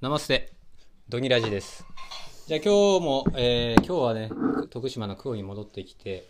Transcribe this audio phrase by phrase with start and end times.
[0.00, 0.50] ナマステ。
[1.10, 1.84] ドニラジです。
[2.46, 4.30] じゃあ今日も、えー今日はね
[4.70, 6.26] 徳島の久保に戻ってきて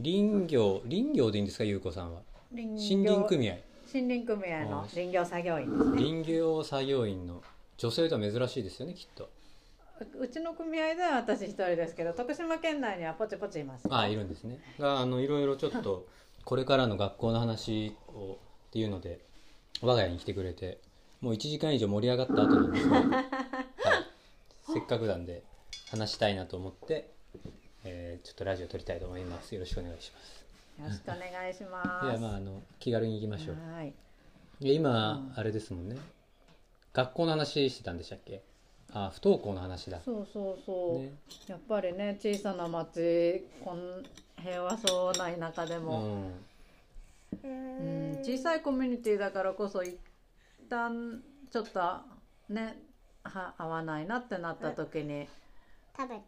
[0.00, 2.20] 林業林業でいいんですか優子さんは？
[2.54, 3.56] 林森林組合。
[3.92, 5.96] 森林組合のはい林業作業員ですね。
[6.00, 7.42] 林業作業員の
[7.76, 9.28] 女性とは珍しいですよねきっと。
[10.20, 13.88] ううちの組合では私一人ですけど徳島県内にはポチポチいます。
[13.90, 14.60] ああいるんですね。
[14.78, 16.06] があのいろいろちょっと
[16.44, 18.34] これからの学校の話を
[18.68, 19.18] っていうので
[19.80, 20.78] 我が家に来てくれて
[21.22, 23.04] もう1時間以上盛り上がった後なんですけど、はい、
[24.74, 25.42] せっかくなんで
[25.90, 27.10] 話したいなと思って、
[27.84, 29.54] えーちょっとラジオ撮りたいと思います。
[29.54, 30.44] よろしくお願いします。
[30.82, 32.06] よろしくお願いします。
[32.06, 33.56] いやまああの気軽に行きましょう。
[33.74, 33.92] はい。
[34.60, 35.96] いや今、あれですもんね。
[36.92, 38.42] 学校の話してたんでしたっけ？
[38.92, 40.00] あ不登校の話だ。
[40.04, 41.12] そうそうそう、ね。
[41.46, 44.02] やっぱりね小さな町こん
[44.42, 46.32] 平和そうな田舎でうも、ん。
[47.44, 49.96] うん小さいコミュニティだからこそ一
[50.72, 51.80] 旦ちょっと
[52.48, 52.78] ね
[53.24, 55.28] は合わないなってなった時に。
[55.96, 56.22] 食べて。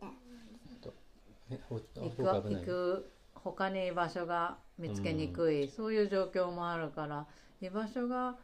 [1.97, 7.27] 行く行く他に居場所が見つけにくい、そういう状況もあるから
[7.61, 8.37] 居場所が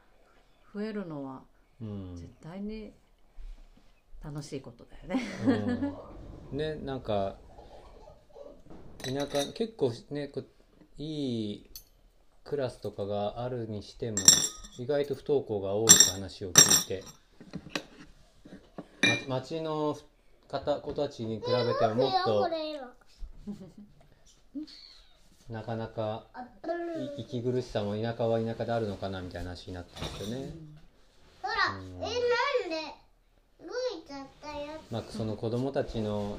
[0.72, 1.42] 増えるのは
[1.80, 2.16] うん。
[2.16, 2.92] 絶対に
[4.22, 5.22] 楽しいことだよね。
[6.52, 6.58] うん。
[6.58, 7.36] ねなんか
[9.02, 10.46] 田舎結構ねこう
[10.98, 11.70] いい
[12.44, 14.18] クラスとかがあるにしても
[14.80, 17.04] 意外と不登校が多いって話を聞いて
[19.28, 19.94] ま町の
[20.48, 22.48] 方子たちに比べてももっと
[25.50, 26.24] なかなか
[27.18, 30.54] い息苦しさも田舎は田舎であるのかなみたいな話になったんですよね。
[31.42, 32.16] ほら、うんえなんで
[33.60, 36.38] 動いちゃったよまあその子供たちの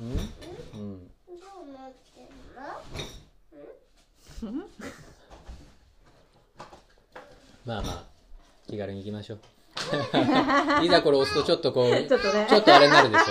[0.00, 0.10] うん。
[0.10, 1.06] うん。
[1.06, 1.34] ど
[1.68, 2.24] うなってん
[4.50, 4.64] の？
[7.64, 8.04] まあまあ
[8.68, 9.38] 気軽に行きましょう。
[10.84, 12.46] いざこれ押すとちょっとこう ちょっとね。
[12.48, 13.24] ちょっとあれになるでしょ。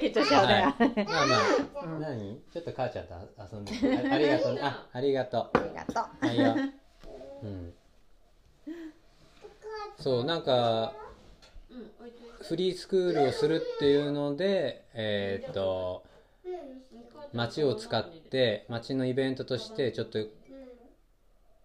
[0.00, 0.54] 緊張しちゃうね。
[0.54, 1.04] はい。
[1.04, 2.40] まあまあ、何？
[2.52, 3.14] ちょっと母ちゃんと
[3.52, 4.10] 遊んで。
[4.10, 4.60] あありがとうね。
[4.62, 6.04] あありがとありがとう。
[6.22, 6.26] う。
[6.26, 6.56] はいよ。
[7.42, 7.74] うん。
[9.98, 10.94] そうなんか
[12.40, 16.02] フリースクールをするっていうのでえーっと
[17.32, 20.18] 街を使って街のイベントとしてちょっと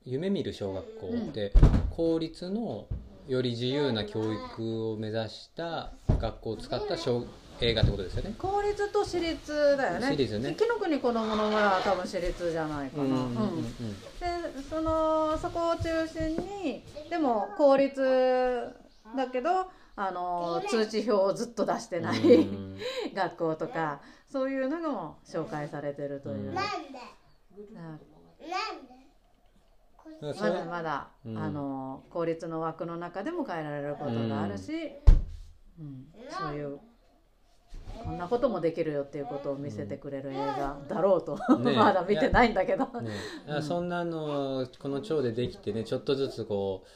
[0.07, 1.51] 夢見る小学校って
[1.91, 2.87] 公立の
[3.27, 7.25] より自由な教育を目指した学校を使った小
[7.59, 8.33] 映画ってことですよね。
[8.37, 10.15] 公立と私立だよね。
[10.15, 10.55] 私立ね。
[10.57, 13.03] 紀の国子供の村は多分私立じゃないかな。
[13.03, 13.69] うんで
[14.69, 17.99] そのそこを中心にでも公立
[19.17, 22.77] だけどあの通知表をずっと出してない、うん。
[23.13, 23.99] 学校とか
[24.31, 26.53] そういうのも紹介されてるという、うん。
[26.53, 26.99] ななんで？
[30.21, 31.37] まれだまだ、うん。
[31.37, 34.71] あの公立の枠の中でも変えられることがあるし、
[35.79, 36.07] うん。
[36.29, 36.79] そういう
[38.03, 43.11] こんなこともできるよっていうことを見せてくれる映画だろうと、ね まだ見てないんだけど、ね、
[43.61, 46.87] そんなのこの町でできてねちょっとずつこう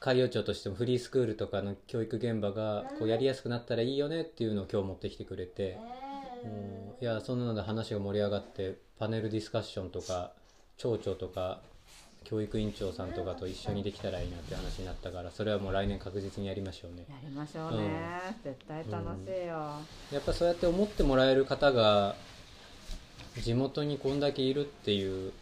[0.00, 5.78] 海洋庁としてもフリースクールとかの教育現場がこうやりやすくなったらいいよねっていうのを今日持ってきてくれて、
[6.44, 6.94] うん。
[7.00, 10.32] いやそんなので話が盛り上がってパネルディスカッションとか
[10.76, 11.60] 町長とか
[12.24, 17.04] 教育委員長さんとかと一緒にできたらいいなって話になったからそれはもう来年確実にやりましょうね。
[17.08, 19.80] やりましょうね、絶対楽しいよ、
[20.12, 22.16] やっぱそうやって思ってもらえる方が
[23.42, 25.32] 地元にこんだけいるっていう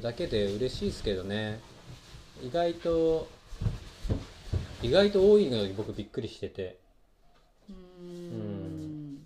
[0.00, 1.60] だけで嬉しいですけどね。
[2.42, 3.28] 意外と
[4.82, 6.78] 意外と多いのに僕びっくりしてて。
[7.68, 7.74] うー
[8.06, 9.22] ん。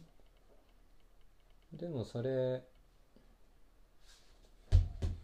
[1.72, 2.62] でもそれ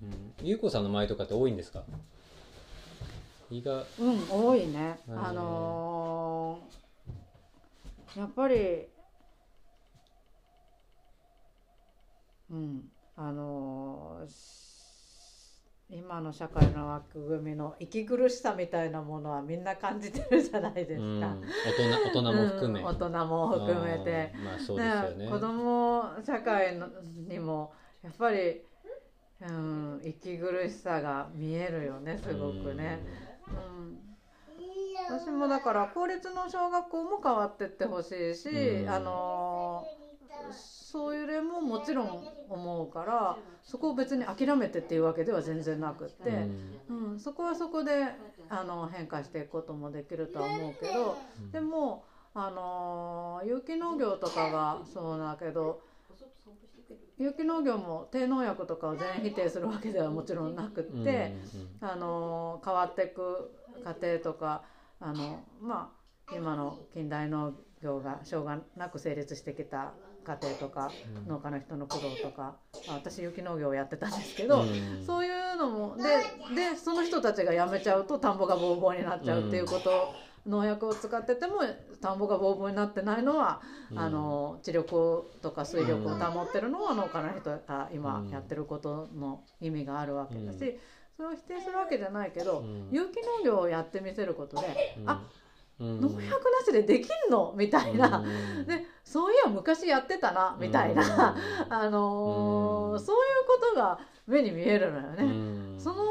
[0.02, 0.46] うん。
[0.46, 1.84] ゆうこさんの前とかって多いんですか？
[3.50, 4.98] 意外うん多いね。
[5.08, 8.88] あのーやっぱり
[12.50, 12.82] うん。
[13.16, 14.62] あのーし
[15.90, 21.20] 今の社会の枠組みの息苦しさみたいなものはみんな感じてるじゃないですか、うん。
[21.20, 24.32] 大人大人も含め、うん大人も含めて。
[24.43, 25.25] まあそうですよね。
[25.26, 26.88] ね子供社会の
[27.28, 28.62] にもやっぱり、
[29.49, 33.00] うん、息苦しさが見えるよねすごくね。
[33.49, 33.99] うん。
[35.09, 38.89] 私もだから公立の小学校も変わってってほしいし、うん。
[38.91, 39.87] あの
[40.53, 46.31] そういう例ももちろん思うからそこを別に諦めてっていうわけでは全然なくって、
[46.89, 47.12] うん。
[47.12, 48.09] うんそこはそこで
[48.49, 51.17] あの変化していくこともできるとは思うけど、
[51.53, 52.05] でも
[52.35, 55.81] あの有機農業とかがそうだけど
[57.19, 61.37] 有機農業も低農薬とかを全否定するわけではもちろんなくって、
[61.81, 63.50] あの変わっていく
[63.84, 64.62] 過程とか
[65.00, 65.93] あのま
[66.31, 67.52] あ今の近代農
[67.82, 69.93] 業がしょうがなく成立してきた
[70.25, 71.29] 過程とかうん。
[71.29, 72.56] 農家の人の苦労とか
[72.87, 75.05] あ私有機農業をやってたんですけど、うん。
[75.05, 76.02] そういうのもで
[76.55, 80.14] でその人たちが辞めちゃうと田んぼがボーボーになっちゃうっていうこと、
[80.47, 81.59] 農薬を使ってても
[82.00, 83.61] 田んぼがボーボーになってないのは、
[83.91, 83.99] うん。
[83.99, 90.79] あの知力とか水力を保ってるのは農家の人が今やってることの意味があるわけだし、うん。
[91.17, 92.89] それを否定するわけじゃないけど、うん。
[92.91, 94.67] 有機農業をやってみせることで、
[94.99, 95.11] うん。
[95.11, 95.23] あ
[95.81, 96.00] うん。
[96.00, 97.55] 農薬なしでできんの？
[97.56, 98.23] みたいな、う
[98.62, 98.67] ん。
[98.67, 101.37] でそういや昔やってたなみたいな、
[101.71, 103.00] あのーうん。
[103.00, 105.23] そういうことが目に見えるのよね。
[105.23, 105.75] うん。
[105.79, 106.03] その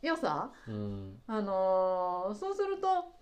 [0.00, 1.20] 良さ、うん。
[1.26, 3.17] あのーそうすると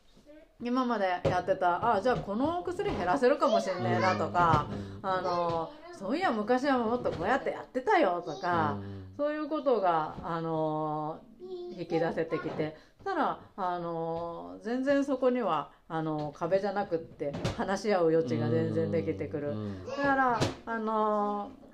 [0.63, 4.67] 今までやってたあじゃあこの薬減らせるかもしんねえなとか、
[5.03, 8.77] あのーそういや昔はもっとこうやってやってたよとか、
[9.17, 19.51] そういうことが、あのー引き出せてきてたら、あのー全然そこにはあのー壁じゃなくって話し合う余地が全然できてくる。
[19.53, 19.87] うん。
[19.87, 21.67] だから、あのー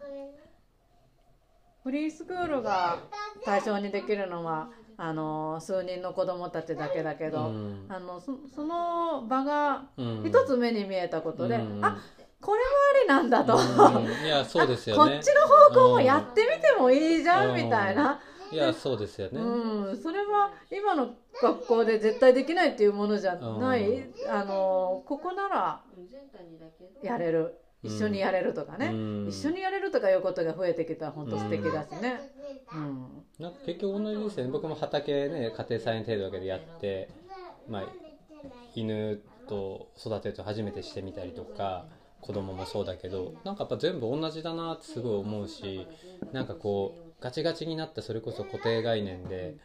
[1.82, 2.99] フリースクールが
[3.44, 7.86] 対象にできるのはあの数人の子どもたちだけだけど、うん。
[7.88, 10.24] あのそその場がうん。
[10.24, 11.84] 一つ目に見えたことで、うん。
[11.84, 11.98] あ
[12.40, 12.66] これも
[12.98, 14.26] ありなんだと、うん。
[14.26, 15.12] いやそうですよね。
[15.12, 15.42] こっちの
[15.74, 19.40] 方向もやってみてもいいじゃん、うんみたいな、いやそうですよね。
[19.40, 25.80] うん、それは今の学校で絶対できないっていうものじゃない、うあのここなら
[27.02, 29.29] やれる一緒にやれるとかね、うん。
[29.29, 32.31] 一緒にやれるとかいうことが増えてきたら本当素敵だしね。
[32.73, 33.25] うん。
[33.38, 34.52] なんか結局同じですよね。
[34.52, 37.08] 僕も畑ね家庭菜園程度だけでやって、
[37.69, 37.82] まあ、
[38.75, 41.87] 犬と育てると初めてしてみたりとか
[42.20, 45.87] 子供もそうだけどなんかやっぱ全部同じだなってすごい思うし
[46.32, 49.56] なんかこうガチガチになったそれこそ固定概念で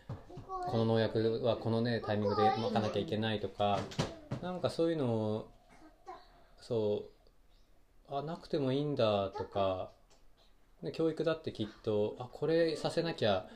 [0.66, 3.80] この農薬はこのねタイミングでまかなきゃいけないとか
[4.42, 5.48] なんかそういうのを
[6.60, 7.17] そう
[8.10, 9.92] あなくてもいいんだとか
[10.82, 13.48] で教育だってきっとあこれさせなきゃ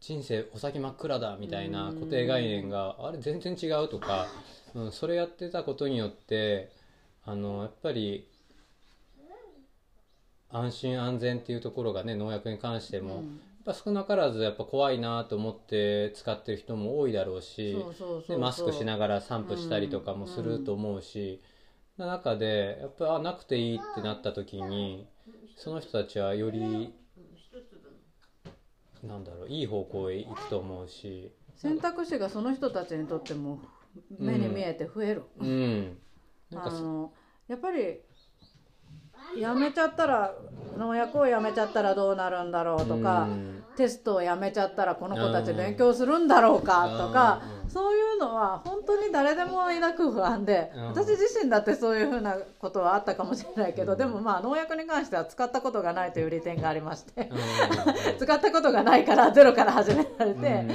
[0.00, 4.26] 人生お先真っ暗だみたいな固定概念があれ全然違うとか、
[4.74, 6.72] うん、それやってたことによって
[7.24, 8.26] あのやっぱり
[10.50, 13.22] 安心安全っていうところがね農薬に関しても、やっ
[13.64, 17.74] ぱ少なからずやっぱ怖いなと思って使ってる人も多いだろうし
[18.38, 21.40] マスクしながら散布したりとかもすると思うし、
[21.98, 25.06] な中でやっぱあなくていいってなった時に
[25.56, 26.94] その人たちはより
[29.02, 31.32] なんだろういい方向へ行くと思うし。
[31.56, 33.60] 選択肢がその人たちにとっても
[34.18, 35.22] 目に見えて増える。
[35.38, 35.98] うん。
[36.50, 37.12] なんあの
[37.46, 38.00] やっぱり
[39.38, 40.34] やめちゃったら
[40.76, 50.84] 農薬をやめちゃったらどうなるんだろうとか、うんテストをやめちゃったらこの子たち勉強するんだろうかとか、うんそういうのは本当に誰でも抱く不安で、うん。
[50.88, 53.98] 私自身だってそういうふうなことはあったかもしれないけど、うん。
[53.98, 57.38] でもまあ農薬に関しては使ったことがないという利点がありまして、うん。
[58.20, 60.66] 使ったことがないからゼロから始められて、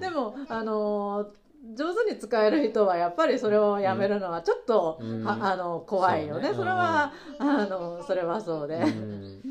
[0.00, 1.28] でもあのー
[1.74, 5.28] 上手に使える人はやっぱりそれをやめるのはちょっと、うん。
[5.28, 6.50] ああの怖いよね。
[6.50, 6.54] ね。
[6.54, 9.42] それは、あのそれはそうで、うん。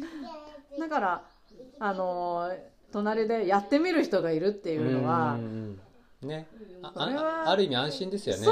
[0.80, 1.22] だから
[1.80, 5.80] あのー隣でやってみる人がいるっていうのは、うん
[6.22, 6.48] ね。
[6.82, 8.48] ああある意味安心ですよね。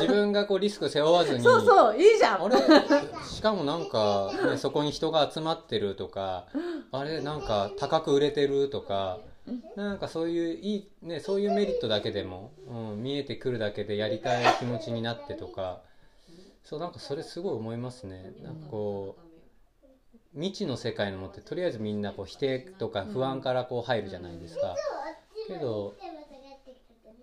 [0.00, 1.44] 自分がこうリスク背負わずに。
[1.44, 2.42] そうそういいじゃん。
[2.42, 2.56] あれ？
[3.24, 6.46] しかもなんか、ね、そこに人が集まってるとか
[6.90, 9.20] あれなんか高く売れてるとか
[9.76, 15.82] なんかそういういい、ね、そういうメリットだけでも、うん、見えてくるだけでやりたい気持ちになってとか。
[16.64, 18.32] そうなんかそれすごい思いますね。
[18.42, 19.23] なんかこう
[20.34, 24.74] 未知の世界のものってとりあえずみんなこう否定とか不安からこう入るじゃないですか。
[25.46, 25.94] けど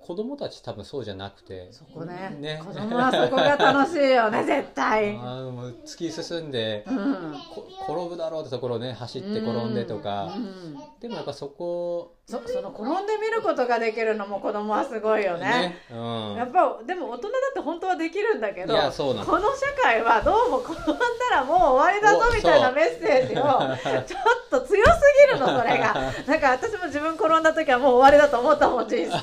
[0.05, 1.71] 子供たち多分そうじゃなくて。
[1.71, 2.35] そこね。
[2.39, 2.61] ね。
[2.63, 7.35] 子供はそこが楽しいよね 絶対、あーもう突き進んでうん。
[7.53, 15.79] こ転ぶだろうってところをね走って転んでとか、うんでもやっぱそこそその転んでみることができるのも子供はすごいよね。
[15.91, 16.35] うん。
[16.35, 19.25] やっぱでも大人だって本当はできるんだけどいやそうなの。
[19.25, 20.93] この社会はどうも転んだ
[21.31, 23.41] らもう終わりだぞおみたいなメッセージを
[24.05, 25.93] ちょっと強すぎるのそれが。
[26.27, 29.19] だから私も自分転んだ時はもう終わりだと思ったもん人生、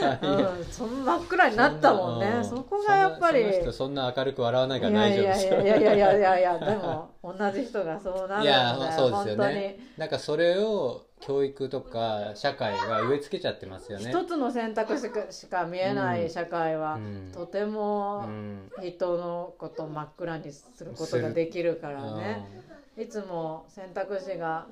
[0.00, 2.38] うん、そん真っ暗になったもんね。
[2.40, 3.42] うそこがやっぱり。
[3.42, 9.54] そんなその人そんな明るく笑わないから大丈夫ですいやいやいやいやいやでも同じ人がそうなるんだよいやそうですよ本当に。
[9.54, 14.10] ねなんかそれを教育とか社会が植え付けちゃってますよね。
[14.10, 17.32] 一つの選択肢しか見えない社会は、うん。
[17.32, 18.70] とてうもん。
[18.80, 22.46] 人のことを真っ暗にすることができるからね。
[22.96, 24.66] いつも選択肢が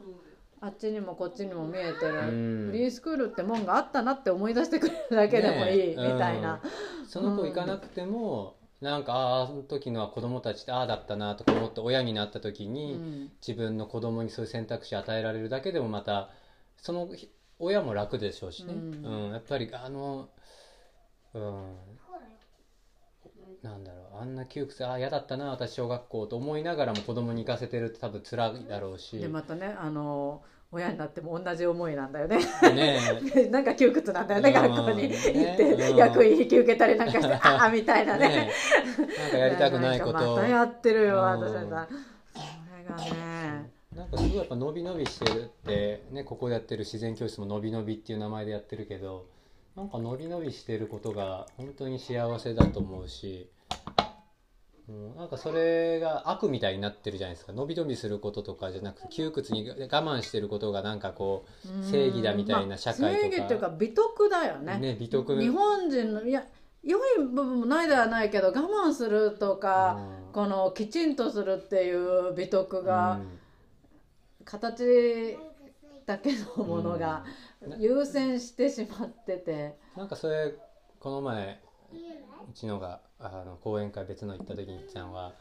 [0.60, 2.66] あっちにもこっちにも見えてる、うん。
[2.66, 6.60] フリースクールってもんがあったなって思い出してくれるだけでもいい、みたいな、
[7.06, 13.30] その子行かなくても、なんかあああの時のは子供たちってああだったなとか思って親になった時うに、ん。
[13.40, 16.28] 自分の子供にそういう選択肢与えられるだけでもまた
[16.78, 17.08] その
[17.58, 19.32] 親も楽でしょうしね、ううんん。
[19.32, 20.28] やっぱりあの
[21.34, 21.95] うん
[23.66, 29.18] なんだろうあんな窮屈ああ嫌だったな私小学校と思いながらも子供に行かせてるって多分辛いだろうし。
[29.18, 30.42] でまたねあの
[30.72, 32.38] 親になっても同じ思いなんだよね。
[32.74, 34.54] ね なんか窮屈なんだよねうん。
[34.54, 35.02] 学校に。
[35.04, 35.96] 行って、ねうん。
[35.96, 38.28] 役員引き受けたりなんかして ああみたいなね。
[38.28, 38.50] ね
[39.18, 40.12] なんかやりたくないこと。
[40.36, 41.22] またやってるようん。
[41.22, 41.86] 私は。
[41.86, 41.88] さ
[42.32, 42.40] そ
[42.76, 43.70] れがね。
[43.94, 49.24] なんかすごいやっぱ伸び伸びしてるってねここでやってる自然教室も伸び伸びっていう名前でやってるけど
[49.74, 53.50] なんか伸び伸びしてることが本当に幸せだと思うし、
[54.88, 57.52] うん、なんかそれが悪みたいになってるじゃないですか。
[57.52, 61.82] 伸び伸びすることとかじゃなくて窮屈に我慢してることがなんかこうん。
[61.82, 63.10] 正義だみたいな社会とか。
[63.10, 64.78] まあ正義っていうか美徳だようね。
[64.78, 65.40] ね美徳。
[65.40, 66.46] 日本人のいや
[66.84, 70.32] 良い部分もないではないけど我慢するとか、うん。
[70.32, 73.38] このきちんとするっていう美徳が、うん。
[74.44, 75.36] 形
[76.06, 77.24] だけのものが
[77.60, 77.80] うん。
[77.80, 80.54] 優先してしまってて、なんかそれ
[81.00, 81.60] この前
[82.48, 85.32] うちのがあの講演会別の行った時に言ってたのは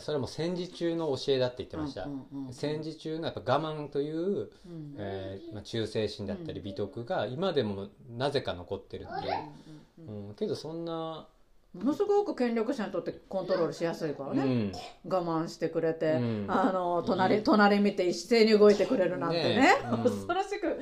[0.00, 4.94] それも戦時中の教えだって言ってました、うんうんうん戦時中のやっぱ我慢という、うん。
[4.98, 11.26] えーまあ、忠誠心だったり美徳が今でもなぜか残ってるっていう、うん、けどそんな、
[11.74, 14.72] ものすごく権力者にとってコントロールしやすいからうね、ん、
[15.08, 16.46] 我慢してくれて、うん。
[16.48, 19.56] あの隣隣見て一斉に動いてくれるなんてね。
[19.56, 19.72] ね。
[19.90, 20.02] うん。
[20.04, 20.78] 恐ろしく。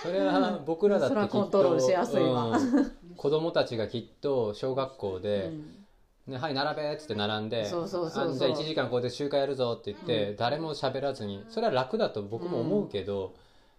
[0.00, 2.56] それは僕らだってきっとそれはコントロールしやすいわ。
[2.56, 5.82] うん子供たちがきっと小学校で、うん。
[6.26, 13.34] ね、はい並べっつって並んでじゃあ1時間ここで集会やるぞって言って、誰も喋らずにそれは楽だと僕も思うけど、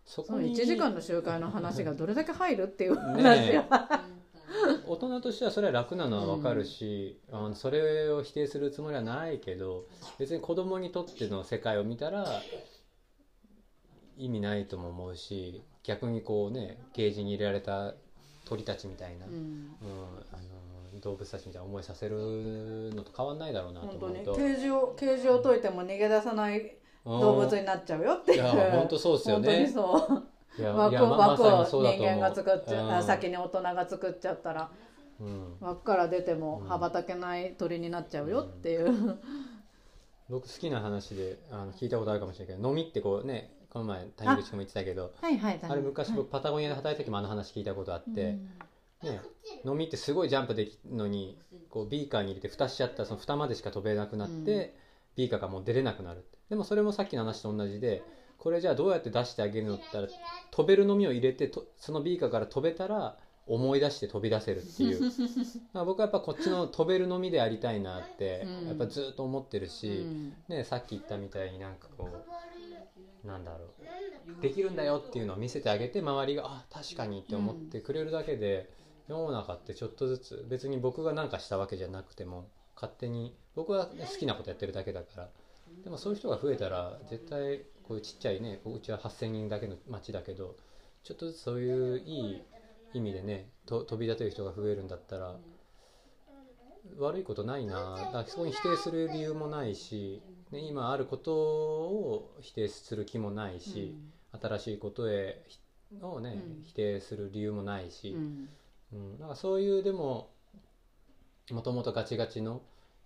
[0.05, 4.03] そそのこに1時間の集会の話がどれだけ入るっていう話ねは、
[4.85, 9.85] 大人としてはそれは楽なのは分かるし、あのそれを否定するつもりはないけど
[10.19, 12.41] 別に子供にとっての世界を見たら
[14.17, 17.93] 意味ないとも思うし逆にこうねケージに入れられた
[18.53, 19.33] 鳥たちみたいな、うん。
[19.33, 19.38] うん
[20.31, 24.36] あの動物たちみたいな思いさせるのと変わんないだろうなと思うと。
[24.36, 28.38] ケージをケージを解いても逃げ出さない動物になっちゃうよっていう。
[28.38, 29.48] いや本当そうですよね。
[29.48, 30.24] 本当にそ
[30.60, 30.63] う。
[30.63, 33.03] 枠を枠を人間が作っちゃう、あうん。
[33.03, 34.69] 先に大人が作っちゃったら。
[35.19, 35.57] うん。
[35.60, 36.67] 枠から出てもうん。
[36.67, 39.17] 羽ばたけない鳥になっちゃうよっていう、
[40.29, 48.38] 僕好きな話であの聞いたことあるかもしれないけど飲みってこうねこの前谷口君も言ってたけどはいはいあれ昔僕パタゴニアで働いた時もあの話聞いたことあって、
[49.01, 49.20] ね、
[49.65, 51.39] 飲みってすごいジャンプできるのに
[51.70, 54.70] こうビーカーに入れて蓋しちゃったらその蓋までしか飛べなくなって、うん。
[55.15, 58.03] ビーカーがもう出れなくなるでもそれもさっきの話と同じで
[58.38, 60.20] これじゃあどうやって出してあげるのって言ったら
[60.51, 65.12] 飛べる飲みを入れてとそのビーカーから飛べたら思い出して飛び出せるっていう。
[65.86, 68.68] 僕はやっぱこっちの飛べる飲みでありたいなってうん。
[68.68, 70.34] やっぱずっと思ってるうし、ん。
[70.48, 72.52] ね、さっき言ったみたいになんかこう
[73.24, 73.65] なんだろ
[74.38, 74.42] う。
[74.42, 78.70] できるんだよっていうのを見せてあげて周りがあ確かにって思ってくれるだけで、
[79.08, 85.30] 世の中ってちょっとずつ別に僕が何かしたわけじゃなくても勝手に僕は好きなことやってるだけだから
[85.84, 90.56] でもそういう人が増えたら絶対こういうちっちゃいねうちは8,000人だけの町だけど
[91.03, 92.44] ちょっとずつそういういい
[92.94, 95.36] 意味でねと飛び立てる人が増えるんだったら
[96.98, 100.22] 悪いことないなだからそこに否定する理由もないし、
[100.53, 103.95] ね、今あることを否定する気もないし、
[104.41, 105.60] 新しいことへひ
[106.01, 106.63] をね、うん。
[106.63, 108.50] 否定する理由もないし、うん。
[108.93, 110.29] うん、なんかそういうでも
[111.51, 112.62] もともとガチガチの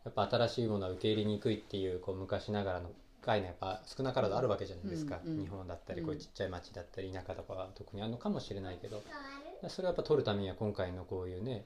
[0.05, 6.05] やっぱ新しいものは受け入れにくいっていうこう昔ながらの概念やっぱ少なからずあるわけじゃないですか、うんうん日本だったりうん。
[6.05, 9.01] こういうちっちゃい町だったり田舎とかは特にあるのかもしれないけど
[9.69, 11.65] それをやっぱ取るためには今回のこういうね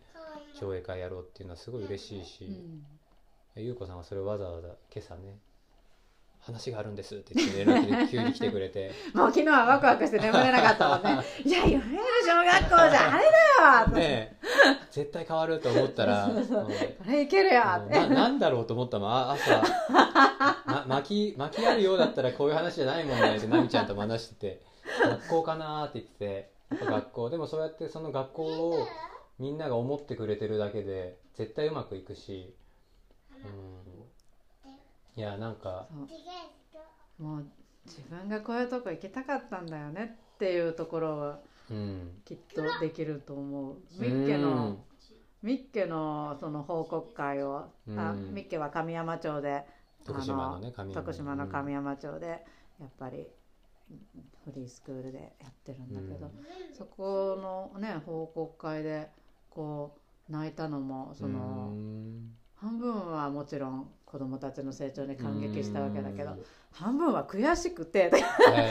[0.60, 3.64] 上映会やろうっていうのはすごい嬉しいし、うん。
[3.64, 5.38] 優子さんはそれをわざわざ今朝ね
[6.42, 8.92] 話があるんですって言って連絡で急に来てくれて。
[9.14, 11.24] もう昨日はワクワクして眠れなかったもんね。
[11.46, 11.82] いやいや
[12.26, 13.30] 小学校じゃあれだ
[13.80, 14.00] よって。
[14.00, 14.42] ねえ。
[14.90, 16.72] 絶対変わると思ったら、うんこ
[17.08, 17.94] れいけるよって。
[17.94, 19.62] ななんだろうと思ったのあ朝、
[20.66, 24.62] ま、巻き巻きあるようだったらこういう話じゃないもんねって奈美ちゃんとも話してて
[25.04, 27.30] 学校かなーって言ってて学校。
[27.30, 28.88] でもそうやってその学校を
[29.38, 32.56] みんなが思ってくれてるだけで絶対うまくいくし、
[33.44, 33.91] うん、
[35.16, 35.98] いやなんかそ
[37.20, 37.24] う。
[37.24, 37.46] もう
[37.86, 41.40] 自分がこういうとこ行きたかったんだよねっっていうところは
[41.70, 43.76] うんきっとできると思う。
[44.00, 44.80] ミッケの
[45.44, 48.34] ミッケのその報告会を、あうん。
[48.34, 49.64] ミッケは神山町で
[50.04, 51.02] 徳島のねあ神山。
[51.04, 52.44] 徳島の神山町で
[52.80, 53.28] やっぱり
[54.46, 56.32] フリースクールでやってるんだけど、
[56.76, 59.10] そこのね報告会で
[59.52, 59.96] こ
[60.28, 62.32] う泣いたのもその、うん。
[62.56, 66.46] 半分はもちろん子供たちの成長に感激したわけだけどうん。
[66.74, 68.68] 半分は悔しくてやだ私もこ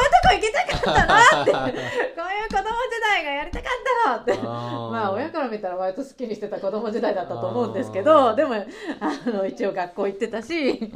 [0.00, 1.52] ういうとこ行きたかったなって。
[1.52, 3.70] こういう子供時代がやりたかっ
[4.04, 4.38] たなって。
[4.42, 10.92] まあ親から見たら割と好きにしてた子供時代だったと思うんですけどでもあの一応学校行ってたし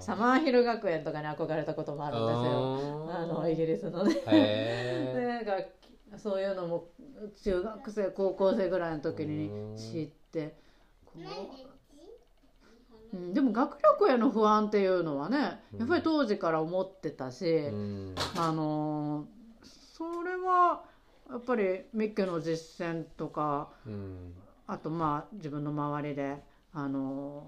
[0.00, 3.10] サマーヒル学園とかに憧れたこともあるんですよ。
[3.14, 4.16] あのイギリスのね。
[4.26, 6.88] へ でなんかそういうのも
[7.42, 10.54] 中学生高校生ぐらいの時に知って
[11.06, 11.71] こう、
[13.12, 15.38] うん、でも学力への不安っていうのはね
[15.78, 18.14] やっぱり当時から思ってたし、えうん。
[18.36, 19.42] あのー
[19.92, 20.82] それは
[21.30, 24.32] やっぱりミッケの実践とかうん。
[24.66, 26.42] あとまあ自分の周りで
[26.72, 27.44] あの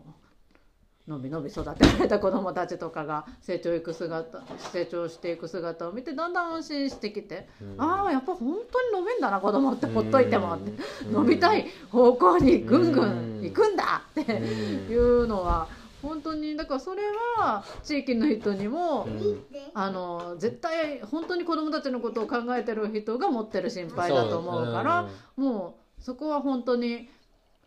[1.06, 4.40] のびのび育てられた子どもたちとかが成長いく姿
[4.72, 7.74] 成長していく姿を見てだんだん安心してきて、うん。
[7.78, 10.72] ああやっぱ本当に伸びんだな子供ってほっといてもって、
[11.06, 11.12] うん。
[11.12, 14.92] 伸びたい方向にぐんぐん行くんだってうん。
[14.92, 15.68] いうのは
[16.00, 17.02] 本当にだからそれ
[17.38, 19.44] は地域の人にも、うん。
[19.74, 27.10] あの絶対本当に子どもたちのことを考えてる人が持ってる心配だと思うからもうそこは本当に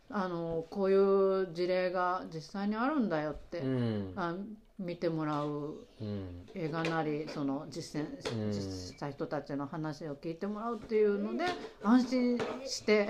[0.10, 4.14] あのこういう事例が実際にあるんだよって、うん。
[4.16, 4.36] あ
[4.80, 6.46] 見てもらううん。
[6.54, 8.52] 映画なりその実践うん。
[8.52, 11.46] 実した人たちの話を聞いてもらうっていうので
[11.84, 13.08] 安心して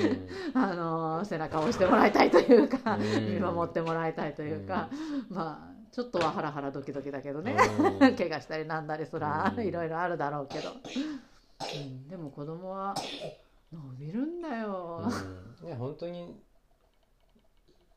[0.54, 3.34] あの背中を押してもらいたいというか、うん。
[3.34, 4.88] 見守ってもらいたいというか、
[5.28, 7.54] まあちょっとはハラハラドキドキだけどね、
[8.00, 8.16] うん。
[8.16, 9.64] 怪我したりなんだりそら、うん。
[9.64, 12.94] いろいろあるだろうけど、うん、でも子供は
[13.72, 15.02] 伸びるんだよ、
[15.62, 15.68] うん。
[15.68, 16.36] ね本当に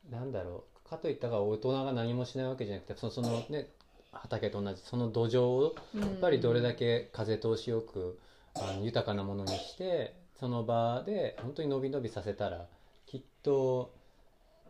[0.09, 0.89] なんだろう。
[0.89, 3.69] かといったが大人が何もしないわけじゃなくてそそのね
[4.11, 8.19] 畑と同じその土壌をややっぱりどれだけ風通しよく
[8.55, 12.67] あの豊かなものにしてその場で本当に伸び伸びさせたら
[13.07, 13.93] きっと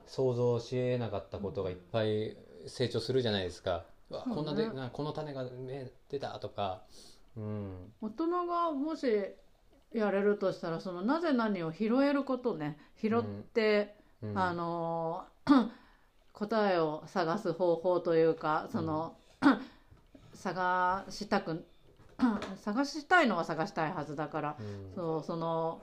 [0.07, 2.37] 想像しえなかったことがいっぱい
[2.67, 3.85] 成長するじゃないですか。
[4.09, 6.83] うわこんなで、この種が芽出たとか、
[7.35, 9.07] うん、大人がもし
[9.95, 14.37] やれるとしたらそのなぜ何を拾えることね拾って、うん。
[14.37, 15.25] あの
[16.33, 19.15] 答えを探す方法というかその、
[20.35, 21.65] 探したく
[22.61, 24.95] 探したいのは探したいはずだから、うん。
[24.95, 25.81] そうその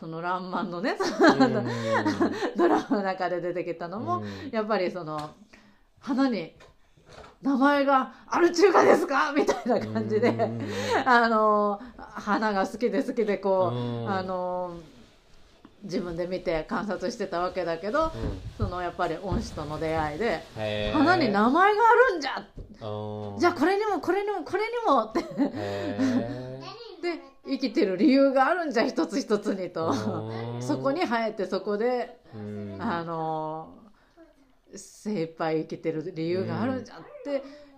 [0.00, 1.66] その「らんまん」のねうん。
[2.58, 4.50] ドラマの中で出てきたのも、うん。
[4.50, 5.30] やっぱりその
[6.00, 6.56] 花に
[7.42, 9.32] 「名前がアルチューガですか?
[9.36, 10.60] 」みたいな感じで、うん
[11.04, 11.80] あの
[12.14, 14.10] 花が好きで好きでこう、うん。
[14.10, 14.74] あの
[15.82, 18.40] 自分で見て観察してたわけだけどうん。
[18.56, 20.42] そのやっぱり恩師との出会いで
[20.94, 22.38] 花に名前があるんじゃ！
[22.88, 23.38] うん。
[23.40, 25.18] じゃあこれにもこれにもこれにもって。
[25.40, 26.60] へ
[27.02, 29.90] で生きてる理由があるんじゃ一つ一つにと。
[29.92, 32.76] ー そこに生えてそこでうん。
[32.80, 33.70] あの
[34.78, 37.30] 精一杯生きてる理由があるんじゃって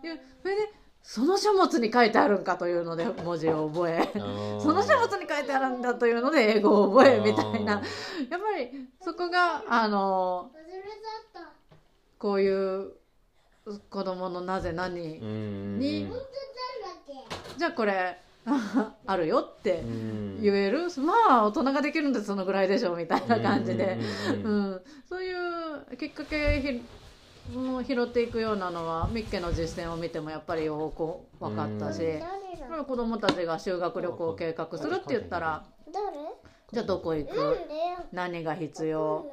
[0.06, 4.10] いうそれでその書物に書いてあるんかというので 文字を覚え。
[4.14, 7.82] その書物に書いてあるんだというので英語を覚えみたいな。
[8.30, 10.50] やっぱりそこがあの
[12.18, 12.92] こういう
[13.90, 16.10] 子供のなぜ何うんに
[17.58, 18.18] じゃあこれ
[19.06, 20.42] あるよってうん。
[20.42, 20.88] 言える。
[20.98, 23.98] まあ大人ができるんでそのぐらいでしょうみたいな感じで。
[24.44, 26.88] うんうんそういうきっかけひ
[27.52, 32.84] もう拾っていくようなのはミッケの実践を見てもやっぱりよく分かったし、うん。
[32.84, 36.02] 子供たちが修学旅行を計画するって言ったら誰？
[36.72, 37.56] じゃあどこ行く？
[38.12, 39.26] 何が必要？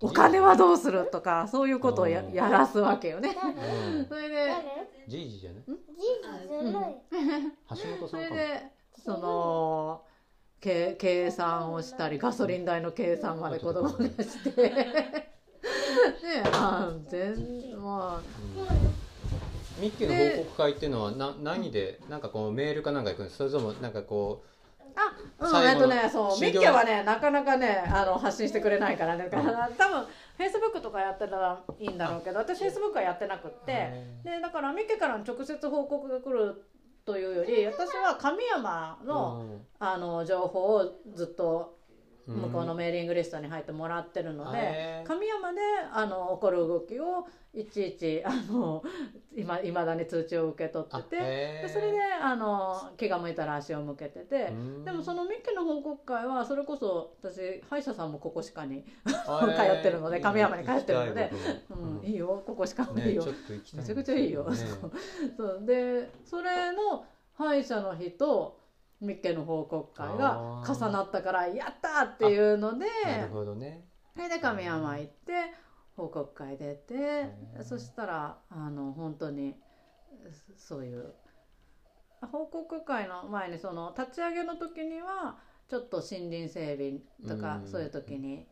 [0.00, 2.32] お金はどうするとかそういうことをやうん。
[2.32, 3.34] やらすわけよね。
[3.34, 5.62] 誰それで誰じいじじゃない？
[5.66, 7.02] じいじじゃない。
[7.70, 8.62] 橋本そさんかもれで
[9.04, 10.02] その
[10.60, 14.50] 計計算をしたりガソリン代の計算まで子供がして。
[14.60, 17.34] であ全
[17.82, 18.22] まあ。
[19.80, 23.36] ミッキーの報告会っていうのはな何でなんかこうメールかなんか行くんです？
[23.38, 24.42] それともなんかこ
[24.96, 30.06] あ、うん、えっとね、そう、ミッケはね、なかなかね、あの発信してくれないからね、だから多分。
[30.36, 34.04] フェイスブックとかやってたらいいんだろうけど、私フェイスブックはやってなくって。
[34.22, 36.62] で、だからミッケからの直接報告が来る
[37.06, 41.75] というより、私は神山うの、うんあの情報をずっと。
[42.28, 42.36] うん。
[42.42, 45.60] 向こうのメーリングリストに入ってもらってるので、神山で
[45.92, 48.82] あの起こる動きをいちいち あの
[49.34, 54.48] 今いまだに通知を受け取っててでそれであの気が向いたら足を向けてて。
[54.50, 54.84] うん。
[54.84, 61.30] でもそのミッキーの報告会はそれこそ私歯医者さんもここしかに、通通ってるので神山に通ってるので。
[61.70, 64.46] うん、いいいよここしかいいね、よ、ちょっと行きたいめちゃくちゃいいよ、
[65.36, 65.64] そう。
[65.64, 68.58] でそれの歯医者の日と
[69.00, 73.86] ミッケの報告会が重なったからやったーっていうのでなるほどね。
[74.14, 75.52] それで神山行って
[75.96, 77.62] 報告会出てー。
[77.62, 79.54] そしたらあの本当に
[80.56, 81.14] そそういう
[82.32, 87.68] 報告会の前にその立ち上げの時にはちょっと森林整備とかうん。
[87.68, 88.46] そういう時に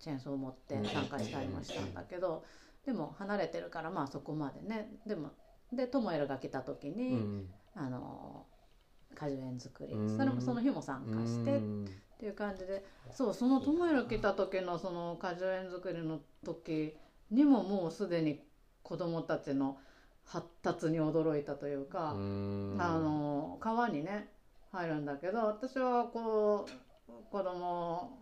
[0.00, 2.44] チェーンソーを持って参加したりもしたんだけど
[2.84, 4.90] でも離れてるからまあそこまでね。
[5.06, 5.30] でも
[5.72, 7.48] でトモエルが来た時うに、ん。
[7.76, 8.46] あの
[9.14, 9.94] 果樹園作り。
[9.94, 10.16] うん。
[10.16, 11.84] それもその日も参加してうん。
[11.84, 12.84] っていう感じで。
[13.12, 16.96] そうそのトモエル来た時のその果樹園作りの時
[17.30, 18.40] にももうすでに
[18.82, 19.78] 子供たちの
[20.24, 22.76] 発達に驚いたというか、うん。
[22.78, 24.28] あの川にね
[24.72, 26.66] 入るんだけど私はこ
[27.08, 28.18] う子供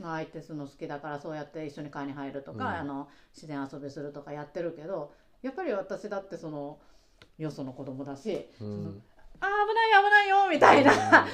[0.00, 2.74] の相手するの好きだからそうやって一緒に川に入るとか、うん。
[2.74, 5.12] あの自然遊びするとかやってるけど
[5.42, 6.78] やっぱり私だってその
[7.38, 9.02] よその子供だしうん
[9.40, 11.26] あー危ないよ危ないよみたいな。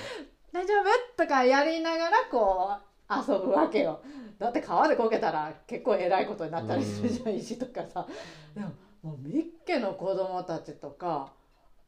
[0.53, 1.23] 大丈夫？
[1.23, 2.77] とかやりながらこ
[3.09, 4.01] う遊ぶわけよ。
[4.39, 8.07] だって川でこけたら結構えらいことになったりするじゃん、石とかさ。
[8.55, 11.33] でももうミッケの子供たちとか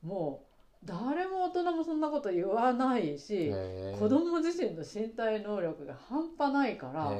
[0.02, 0.44] も
[0.82, 3.52] う誰も大人もそんなこと言わないし、
[3.98, 7.10] 子供自身の身体能力が半端ないから、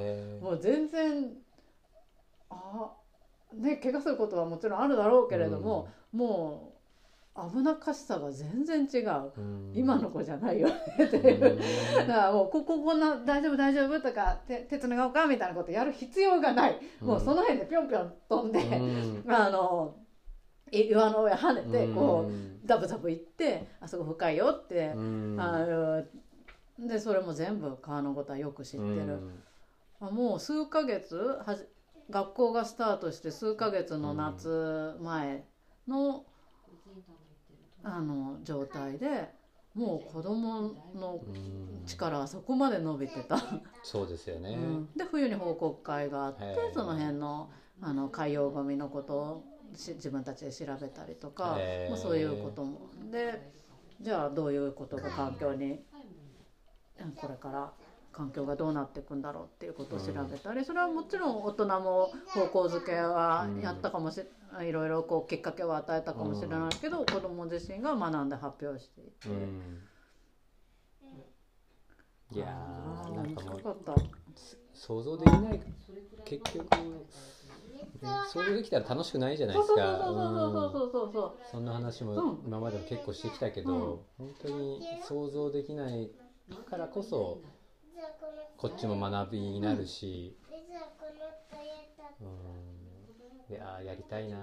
[0.40, 1.32] もう全然
[2.50, 2.92] あ
[3.54, 6.71] ね怪我することはもちろんあるだろうけれども、もう
[7.34, 9.72] 危なっかしさが全然違う、うん。
[9.74, 11.60] 今の子じゃないよねってういう。
[11.96, 12.06] だん。
[12.06, 19.24] からもうこここんな大丈夫大丈夫とか手手つながおうかみたいなことやる必要がない、もうその辺でぴょんぴょん飛んで、うん。
[19.32, 19.96] あの
[20.70, 25.36] い岩の上跳ねてこううダブダブ行ってあそこ深いよって、うん。
[25.40, 26.04] あの
[26.86, 29.42] でそれも全部川のことはよく知ってる、うん。
[30.00, 31.64] あもう数ヶ月はじ
[32.10, 35.44] 学校がスタートして数ヶ月の夏前
[35.88, 36.24] の,、
[37.82, 39.28] あの状態で
[39.74, 41.84] もう子供のうん。
[41.86, 43.38] 力はそこまで伸びてた、
[43.82, 44.88] そうですよね、うん。
[44.96, 51.90] で冬に報告会があってその辺のあの海洋ゴミのことをし自分たちで調べたりとか、へー。
[51.90, 52.90] まあ、そういうことも。
[53.10, 53.50] で
[54.00, 55.80] じゃあどういうことが環境に
[57.00, 57.72] うんこれから
[58.12, 64.26] 環境がどうなっていくんだろうっていうことを調べたり、それはもちろん大人も方向づけはやったかもしれ
[64.68, 69.28] いろいろこうきっかけを与えたかもしれないけど、子ども自身が学んで発表していて。
[69.28, 69.88] うん。
[72.34, 73.94] いやあーーなんかもう面白かった。
[74.74, 75.60] 想像できない。
[76.24, 76.60] 結局、
[78.02, 80.04] ね、想像できたら楽しくないじゃないそうですか。
[80.04, 81.32] そうそうそうそううんそうそうそう。
[81.50, 83.98] そんな話もうん今までも結構してきたけど、うん。
[84.18, 86.10] 本当に想像できない
[86.70, 87.38] からこそ
[88.56, 90.36] こっちも学びになるし、
[92.20, 92.24] う
[93.52, 94.38] ん、いやりたいな、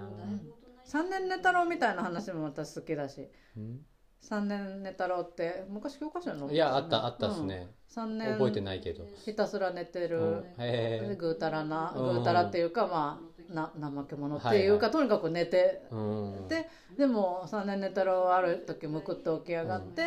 [0.84, 3.28] 三年寝太郎みたいな話も私好きだし。
[3.56, 3.80] うん？
[4.20, 11.16] 三年寝太郎って昔教科書に載っていやあったあったっす、ね、三年覚えてないけど、ひたすら寝てうん。
[11.16, 12.14] ぐうたらなうん。
[12.16, 15.80] ぐうたらっていうかまあな怠け者っていうか、はいとにかく寝て。
[15.84, 15.96] え、う
[16.44, 16.68] ん、で
[16.98, 20.02] でも三年寝太郎はある時むくって起き上がって、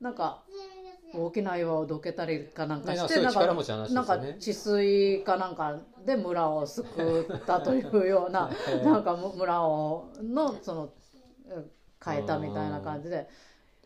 [0.00, 0.42] なんか
[1.14, 3.46] 大きな岩をどけたりかなんかして、すごいなんか
[3.88, 8.50] なんか治水かなんかで村を救ったというような
[8.84, 10.90] なんかむ村をのその
[11.50, 11.70] うん
[12.02, 13.28] 変えたみたいな感じで。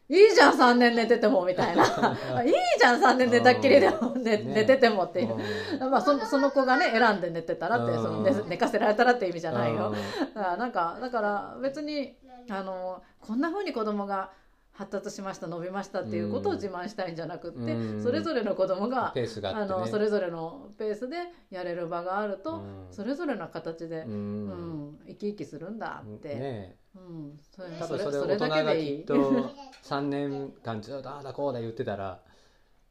[0.06, 1.82] いいじゃん3年寝ててもみたいな。
[2.44, 5.34] いいじゃん3年寝たっきりでも寝,、ね寝ててもっていう、
[5.80, 5.90] うん。
[5.90, 8.02] まあ、そその子がね選んで寝てたらってうん。
[8.02, 9.94] その寝寝かせられたらって意味じゃないよ、
[10.34, 12.14] なんかだから別に
[12.50, 14.30] あのこんな風に子供が
[14.74, 18.02] 発達しました伸びましたっていうことを自慢したいんじゃなくって、うん。
[18.02, 21.16] それぞれの子供がペースがあって、ね、あのそれぞれのペースで
[21.50, 22.86] やれる場があると、うん。
[22.90, 24.46] それぞれの形で、ううん
[24.90, 29.14] ん生き生きするんだって、ねうん、それ多分それそれ大人がきっいと
[29.84, 32.20] 3年間ずっとああだこうだ言ってたら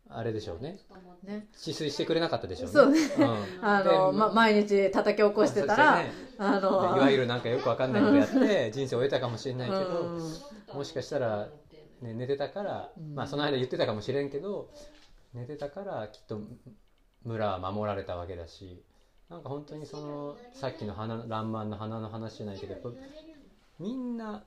[0.10, 0.78] あれでしょうね。
[1.24, 1.48] ね。
[1.58, 2.74] 治水してくれなかったでしょうね。
[2.74, 3.00] そうね。
[3.18, 3.38] うん。
[3.68, 6.12] あの、でま、毎日叩き起こしてたら、ね。
[6.38, 10.78] あのいわゆるなんかよくわかんないことやって人生を終えたかもしれないけど、うん。
[10.78, 11.48] もしかしたら、
[12.04, 13.16] ね、寝てたから、うん。
[13.16, 14.70] まあその間言ってたかもしれんけど
[15.34, 16.40] 寝てたからきっと
[17.24, 18.84] 村は守られたわけだし
[19.30, 22.76] なんか本当にそのさっきの花爛漫の花の話じゃないけど
[23.80, 24.44] みんな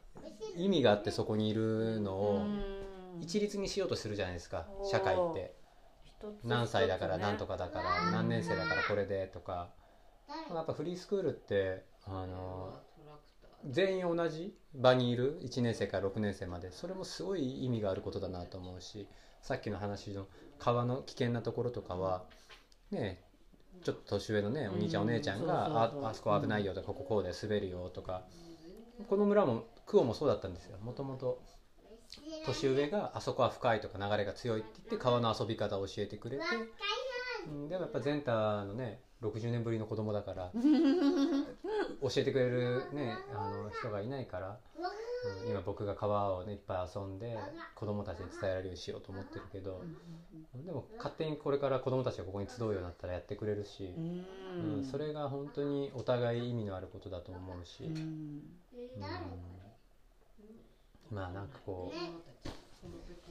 [0.56, 3.22] 意味があってそこにいるのをうん。
[3.22, 5.56] 一律にしようとするじゃないですか社会って。
[6.44, 9.70] 何歳だから何とかかだから何年生だからこれでとか。
[10.52, 12.80] やっぱフリースクールってあの
[13.68, 19.08] 全員同じ場にいる1年生から6年生までそれもすごい意味があることだなと思うし
[19.42, 20.26] さっきの話の
[20.58, 22.24] 川の危険なところとかは
[22.90, 23.22] ね
[23.84, 28.22] ちょっと年上のねお兄ちゃんお姉ちゃんうんがああそこ危ないよとかこここうで滑るよとか
[29.08, 30.78] この村もクオもそうだったんですよ。
[30.78, 31.42] もともと
[32.46, 36.44] 年上があそこは深いとか流れが強いって言って川の遊び方を教えてくれて、
[37.46, 40.50] うん、でもやっぱゼンタのね60年ぶりの子供だから
[42.02, 44.58] 教えてくれるねあの人がいないから、
[45.44, 47.38] うん、今僕が川をねいっぱい遊んで
[47.74, 49.82] 子供たちに伝えられるようにしようと思ってるけど
[50.64, 54.76] でも勝手にこれから子供たちがここに集うようになったらやってくれるし、うん。
[54.76, 57.92] うん、それが本当にお互い意味のあることだと思うし、うん。
[57.92, 59.56] うん。
[61.10, 62.48] まあなんかこう、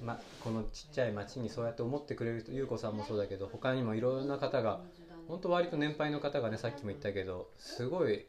[0.01, 4.81] ま、このちっちゃい町にそうやって思ってくれる人優子さんもそうだけど他にもいろんな方が
[5.27, 8.25] 本当割と年配の方がねさっきも言ったけどすごい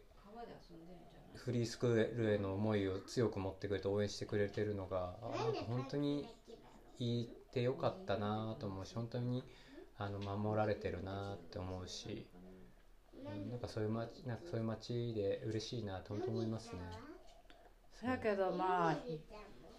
[1.34, 6.26] フリースクールへの思いを強く持ってくれて応援してくれてるのがあなんか本当に
[6.98, 9.44] 言ってよかったなと思うし本当に
[9.98, 16.78] あの守られてるなって思うし、うんなんかそういう町なんかそういう町で嬉しいなと思いますね。
[18.00, 18.96] そやけどまあ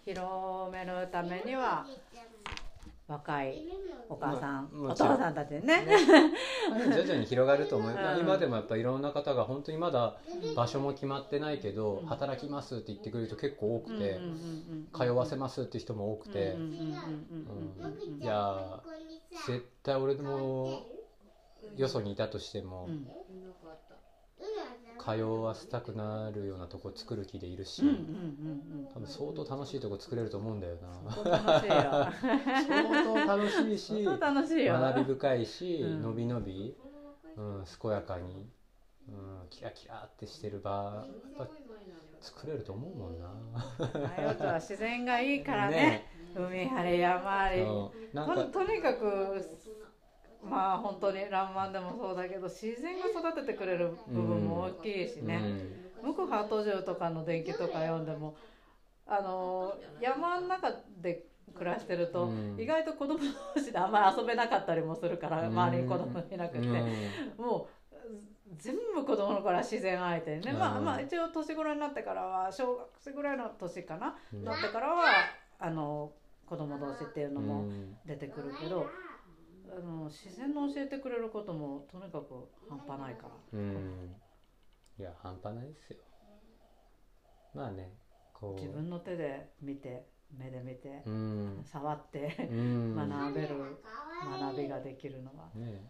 [0.07, 1.85] 広めるためには
[3.09, 3.61] 若い
[4.09, 5.83] お母さん、おまあもちろん父さんたちにね。
[6.95, 8.19] 徐々に広がると思う、うん。
[8.21, 10.15] 今でもやっぱいろんな方が本当にまだ
[10.55, 14.21] 場所も決まってないけど、働きますって言ってくれる人結構多くて、
[14.93, 18.23] 通わせますって人も多くて、うんうんうんうんうんうん。
[18.23, 18.79] いや
[19.45, 20.83] 絶対俺も
[21.75, 23.05] よそにいたとしても、うん
[24.99, 31.11] 通わせたくなるようなとこ作る気でいるし、うんうんうん多分相当楽しいとこ作れると思うんだよな。
[31.11, 31.75] 相当楽しいよ。
[32.67, 36.01] 相当楽しいし学び深いし、うん。
[36.01, 36.75] のびのび、
[37.35, 38.49] うん、健やかに、
[39.07, 41.05] うん、キラキラってしてる場
[42.19, 43.27] 作れると思うもんな。
[44.17, 46.05] マヨとは自然がいいからね。
[46.35, 48.15] 海あり山ありそう。
[48.15, 49.41] なんかととにかく
[50.43, 55.41] まあ本当に「らんまん」でもそうだけど自然が育ててくれる部分も大きいしね
[56.01, 58.35] 「無垢ハート城」とかの伝記とか読んでも
[59.05, 60.71] あの山の中
[61.01, 62.55] で暮らしてると、うん。
[62.59, 63.19] 意外と子供
[63.55, 65.57] 同士であんまり遊べなかったりもするから、うん。
[65.57, 66.67] 周りに子供いなくて、
[67.37, 67.45] うん。
[67.45, 68.09] もう
[68.57, 74.43] 全部子供の頃は自然相手にね、まあうんまあ一応年頃になってからは小学生ぐらいの年かな、うん。
[74.43, 75.23] なってからは
[75.59, 76.11] あの
[76.45, 77.97] 子供同士っていうのもうん。
[78.05, 78.89] 出てくるけど、
[79.75, 83.29] あの自然の教えてくれることもとにかく半端ないから。
[83.53, 84.15] うん。
[84.99, 85.97] いや半端ないですよ。
[87.53, 87.93] まあね
[88.33, 88.61] こう。
[88.61, 91.61] 自分の手で見て目で見て、うん。
[91.65, 92.95] 触ってうん。
[92.95, 93.83] 学べる
[94.41, 95.89] 学びができるのは、ね。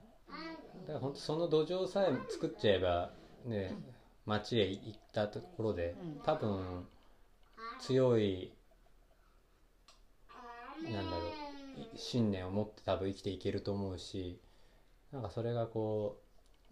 [0.87, 3.11] だから本当その土壌さえ作っちゃえば
[3.45, 3.75] ね
[4.25, 6.21] 町へ行ったところでうん。
[6.23, 6.87] 多分
[7.79, 8.53] 強い
[10.83, 11.46] なんだろうい
[11.97, 14.39] 信念を持って多分生きていけると思うし
[15.11, 16.21] なんかそれがこ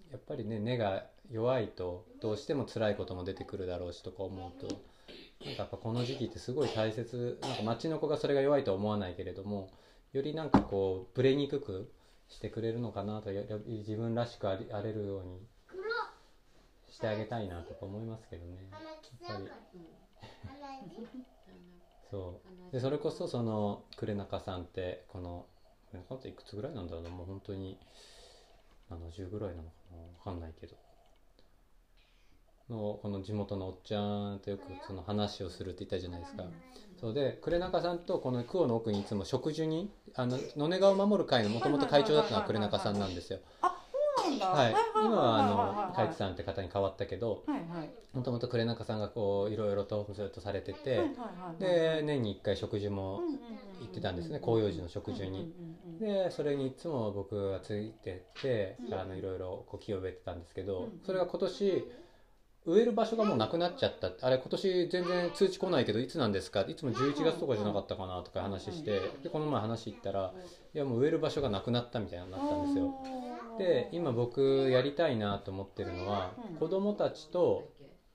[0.09, 4.67] うやっぱりね根が弱いとどうしても辛いことも出てくるだろうしとか思うと
[5.45, 9.69] なんかやっぱこの時期ってすごい大切なんか町の子がそれが弱いとは思わないけれども
[10.13, 11.91] よりなんかこうブレにくく
[12.29, 13.29] してくれるのかなと
[13.67, 15.39] 自分らしくありあれるように
[16.89, 18.69] してあげたいなとか思いますけどね。
[19.27, 19.49] やっぱり。
[22.15, 22.73] そう。
[22.73, 25.45] でそれこそその呉中さんってこの
[25.91, 27.03] 呉中っていくつぐらいなんだろう？
[27.03, 27.77] なもう本当に
[28.89, 29.97] 70ぐらいなのかな？
[29.97, 30.75] わかんないけど。
[32.67, 36.45] のこの地元のおっちゃんとよくその話をするって言ったじゃないですか。
[36.99, 43.39] そうで呉中さんとこの久遠の奥にいつも植樹にあの野根川を守る会のもともと会長だったのは呉中さんなんですよ。
[44.29, 44.45] なんだ。
[44.47, 47.43] はい、今はあの海い津さんって方に変わったけど
[48.13, 51.01] もともと呉中さんがこういろいろとずっとされてて
[51.59, 53.21] で年に1回植樹も
[53.81, 55.53] 行ってたんですね広葉樹の植樹に。
[55.99, 61.85] でそれにいつも僕がついてってあのいろいろこう木を植えてたんですけどうんそれが今年
[62.67, 64.11] 植える場所がもうなくなっちゃった。
[64.25, 66.61] あれ今年全然通知来ないけどいつなんですか？
[66.61, 70.33] いつも11月とかじゃなかったかなとか話してでこの前話行ったら
[70.73, 72.91] いやもう植える場所がなくなったみたいになったんですよ。
[73.57, 76.57] で今僕やりたいなと思ってるのはうん。
[76.57, 77.69] 子供たちと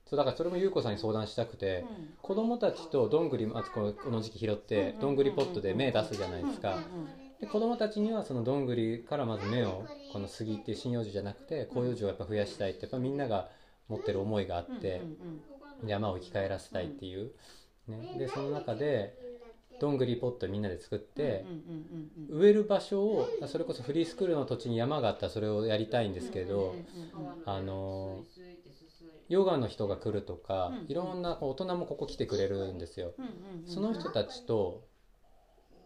[0.09, 2.13] そうだからそれも優子さんに相談したくてうん。
[2.21, 6.77] 子供たちとどんぐりまずこのこの時期拾ってどんぐりポットで芽出すじゃないですか。
[7.39, 13.49] で子供たちにはそのどんぐりからまず芽をこの杉っていう針葉樹じゃなくて広葉樹をやっぱ増やしたいってやっぱみんなが
[13.89, 15.01] 持ってる思いがあって
[15.85, 17.31] 山を生き返らせたいっていう、
[17.87, 19.30] ね、でその中で
[19.81, 21.43] どんぐりポットみんなで作って
[22.29, 26.75] 植える場所をそれこそフリースクールの土地に山があったらそれをやりたいんですけど
[27.45, 28.23] あの
[29.27, 33.13] ヨガの人が来るとかうんいろんなこう大人もここ来てくれるんですよ。
[33.65, 34.83] その人たちと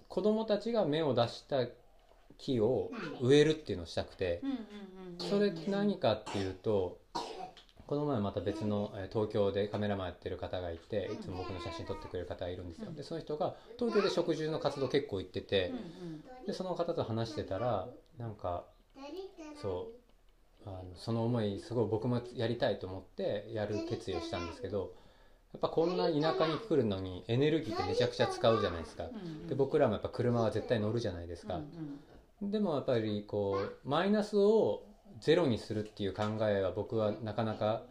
[0.09, 1.65] 子供たちが芽を出した
[2.37, 4.41] 木を植えるっていうのをしたくて
[5.19, 6.99] それ何かっていうと
[7.87, 12.91] この前また別のえー東京でカメラマンやってる方がいていつも僕の写真撮ってくれる方がいるんですよ。
[12.91, 15.71] でその人が東京で食事の活動結構行ってて
[16.47, 18.65] でその方と話してたらなんか
[19.61, 19.91] そ
[20.65, 24.93] うあのその思いすごい僕もやりたいと思ってやる決意をしたんですけど
[25.53, 29.05] やっぱこんな田舎に来るのにエネルギーってめちゃくちゃ使うじゃないですか。
[29.05, 29.47] うん。
[29.47, 31.61] で僕らもやっぱ車は絶対乗るじゃないですか。
[32.41, 34.84] でもやっぱりこうマイナスを
[35.19, 37.83] ゼロにするっていう考えは僕はなかなか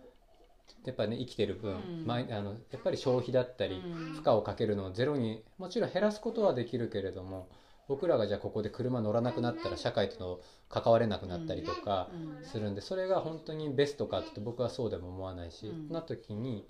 [0.84, 2.10] やっぱね生きてる分、うん。
[2.10, 4.14] あのやっぱり消費だったりうん。
[4.14, 7.48] 負荷をかけるのをゼロにもちろん減らすことはできるけれども
[7.88, 12.08] 僕らがじゃあここで車乗らなくなったら社会との関われなくなったりとか
[12.40, 12.44] うん。
[12.44, 15.88] するんでそれが本当にベストかって僕はそうでも思わないし、うん。
[15.88, 16.66] な時に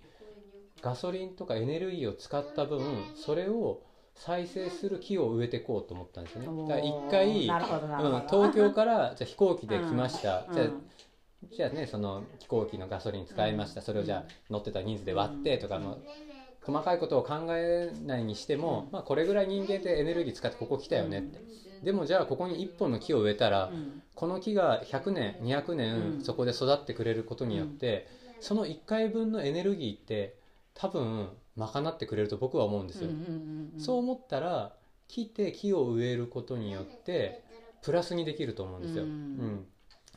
[0.80, 2.80] ガソリンとかエネルギーを使った分
[3.16, 3.82] それを
[4.14, 6.68] 再生する木を植えていこうと思ったんですよね。
[6.68, 10.70] だから一回うん、東京から じゃあ飛行機で来ました、じゃ
[11.50, 15.98] じゃあねその飛行機のガソリン使いました、それをじゃあ乗ってた人数で割ってとかも、
[16.62, 21.40] 細かいことを考えないにしても、まあ、これぐらい人間ってエネルギー使ってここ来たよねって、
[21.84, 24.02] でもじゃあここに1本の木を植えたら、うん。
[24.14, 26.24] この木が100年200う年ん。
[26.24, 28.08] そこで育ってくれることによって、
[28.40, 30.36] その1回分のエネルギーって
[30.72, 33.20] 多分賄ってくれると僕は思うんですよ、うんうん
[33.74, 34.72] うんそう思ったら
[35.08, 37.42] 木って木を植えることによって
[37.82, 39.66] プラスにできると思うんですよ、うんうん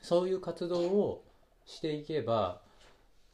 [0.01, 1.23] そういう活動を
[1.65, 2.61] していけば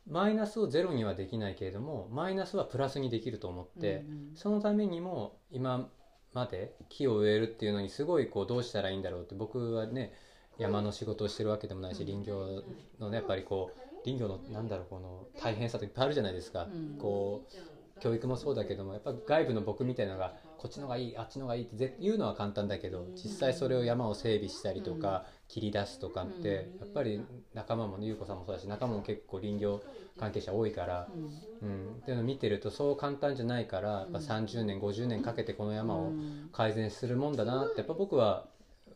[0.09, 5.89] マイナスをゼロにはできないけれどもマイナスはプラスにできると思って、うんそのためにも今
[6.33, 10.13] まで木を植えるっていうのにすごいこうどうしたらいいんだろうって僕はね
[10.57, 12.07] 山の仕事をしてるわけでもないしうん。
[12.07, 12.63] 林業
[12.99, 16.97] のねやっぱりこう林業のなんだろうこの大変さっていっぱいあるじゃないですか、うん。
[16.97, 17.55] こう
[18.03, 29.81] 教育もそうだけどもやっぱ外部の僕みたいなのがこっちのがいいあっちのがいいってぜ言うのは簡単だけど実際それを山を整備したりとか切り出すとかってうんやっぱり仲間もね優子さんもそうだし仲間も結構林業
[30.19, 31.23] 関係者多いから、うん。
[31.63, 38.47] うん、っていうのを見てるとそう簡単じゃないからやっぱ30年50年かけてこの山をうん改善するもんだなってやっぱ僕は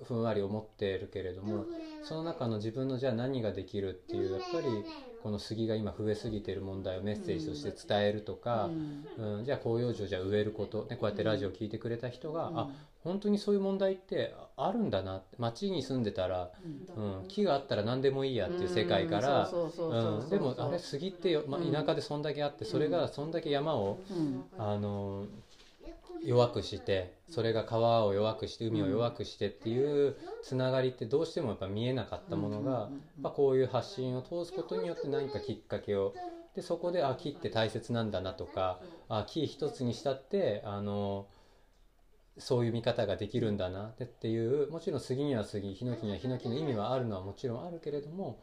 [0.03, 1.65] ふんわり思ってるけれども
[2.03, 4.67] その中の自分のじゃあ何ができるっていうやっぱり
[5.23, 8.69] この杉が今増えすぎてる問題をメッセージとして伝えるとか、
[9.17, 12.69] うんじゃあ広葉樹をじゃあ植えること、ね、こうやってラジオを聞いてくれた人が、あ
[13.03, 16.51] 本当にそういう問題ってあるんだな街に住んでたら、
[16.95, 19.49] うんうん、木があったら何でもいいやっていう世界から。
[20.29, 25.25] でもあれ杉ってよ、まあ、うん田舎でそんだけあってそれがそんだけ山を、うんあの
[26.23, 32.89] 弱くしてそれが川を弱くして海を弱くしてっていうつながりってどうしてもやっぱ見えなかったものが、やっ
[33.23, 36.13] ぱこういう発信を通すことによって何かきっかけを
[36.55, 41.27] でそこであ木って大切なんだなとかあ木一つにしたってあの
[42.39, 48.41] そういう見方ができるんだなっていうもちろん杉には杉ヒノキにはヒノキの意味はあるのはもちろんあるけれども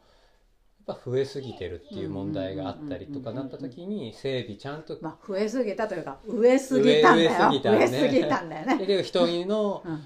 [0.85, 7.31] ぱ増えすぎてるっていう問題があったりとかなった時に整備ちゃんとまあ増えすぎたというか植えすぎたんだよ。
[7.63, 9.03] 植えすぎたんだよね。
[9.03, 10.03] 人のうん。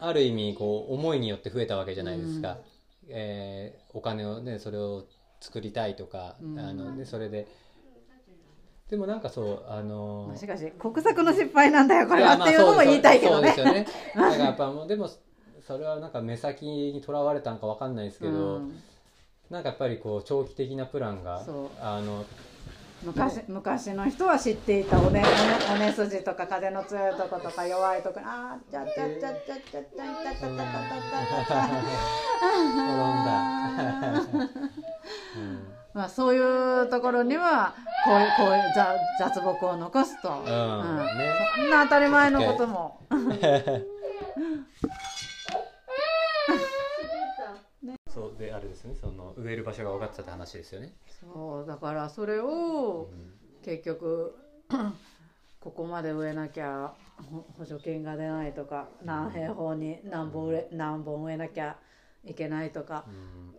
[0.00, 2.58] ある意味こう思いによって増えたわけじゃないですか、
[3.08, 5.04] えーお金をねそれを
[5.40, 6.58] 作りたいとか、うん。
[6.58, 7.46] あのでそれで。
[8.90, 13.52] でもなんかそうあのまあしかし国策の失敗なんだよこれはっていうのも言いたいけどね。
[13.54, 13.86] そうですよね。
[14.14, 15.08] だからやっぱもうでも
[15.66, 18.82] それはなんか目先にとらわれたんかわかんないですけど、うん
[19.54, 21.44] なんかやっぱりこう長期的なプランが
[21.80, 22.24] あの
[23.04, 25.24] 昔昔の人は知っていたおねおね
[25.74, 34.42] おね筋とか風の強いとことか弱いとこあーちゃっちゃっちゃっちゃっちゃっちゃっちゃっちゃっちゃっちゃっちゃっちゃっ転んだ、
[35.36, 37.72] うんまあそういうところには
[38.04, 38.98] こういうこういう雑
[39.32, 42.98] 雑木を残すと、うんうんねそんな当たり前のことも
[48.14, 53.34] そうであれですねその植える場所が分かってたって話ですよね、そうだからそれうをん。
[53.64, 54.36] 結局
[55.60, 61.76] ここまで植えなきゃほ補助金が出ないとか何平方に何本植え何本植えなきゃ
[62.24, 63.06] いけないとか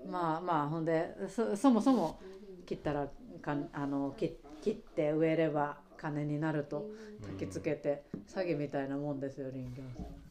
[0.05, 0.11] うん。
[0.11, 2.19] まあまあほんでそそもそも
[2.65, 3.08] 切ったら
[3.41, 6.85] かあの切切って植えれば金になると
[7.21, 9.83] 焚きつけて詐欺みたいなもんですよ林業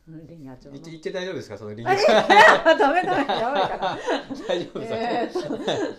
[0.06, 0.72] 林業町の。
[0.72, 1.58] 言って言って大丈夫ですか？
[1.58, 3.98] その林業あダメダメやばいから
[4.48, 5.94] 大丈夫ですか、えーと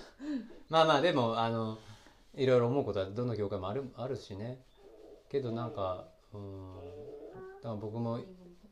[0.70, 1.78] まあまあでもあの
[2.36, 4.60] いろいろ思うことはどの業界もあるあるしね。
[5.30, 6.76] けどなんかうん
[7.62, 8.20] だからあ、僕も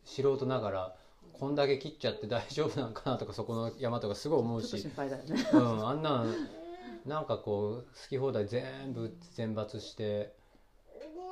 [0.04, 0.96] 素人ながら
[1.34, 4.80] こんだけ切っちゃって大丈夫なんかなとかそこの山とかすごい思うし。
[4.80, 5.36] 心配だよね。
[5.54, 6.34] うん、あんなん
[7.06, 10.34] なんかこう好き放題全部全伐して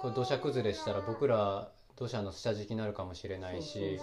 [0.02, 1.70] これ土砂崩れしたら僕ら
[2.02, 4.00] 土砂の下敷きになるかもしれないし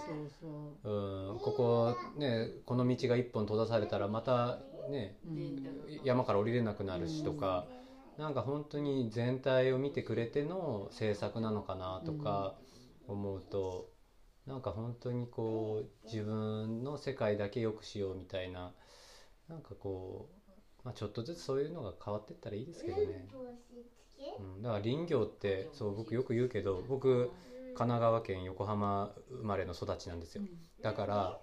[0.83, 6.05] ここねこの道が一本閉ざされたらまたねそううん。
[6.05, 7.67] 山から降りれなくなるしとか、
[8.17, 12.55] なんか本当に全体を見てくれての制作なのかなとか
[13.05, 13.89] 思うと、
[14.47, 18.71] なんか本当にこう自分の世界だけ良くしようみたいな
[19.49, 23.27] なんかこう、まあ、ちょっとずつそういうのが変わってったらいいですけどね、
[24.39, 27.29] うん、だから林業ってそう僕よく言うけど僕
[27.77, 30.43] 神奈川県横浜生まれの育ちなんですよ。
[30.81, 31.37] だから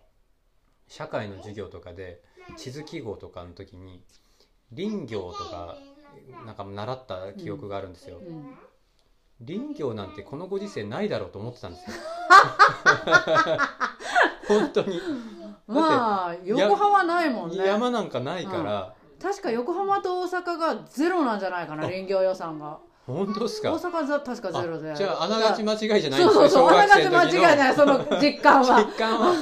[0.89, 2.23] 社会の授業とかで
[2.57, 4.03] 地図記号とかの時に
[4.75, 5.77] 林業とか
[6.45, 8.55] なんか習った記憶があるんですよ、うん。
[9.45, 11.97] 林業なんてこのご時世ないだろうと思ってたんですよ。
[14.49, 15.01] 本当に。
[15.67, 17.57] まあ横浜ないもんね。
[17.65, 23.73] 山なんかないから、確か横浜と大阪がゼロなんじゃないかな林業予算が本当ですか？
[23.73, 28.85] 大阪は確かゼロであじゃああながち間違いじゃないんそうですねそうそうあながち間違いないその実感は。
[28.85, 29.35] 実感は。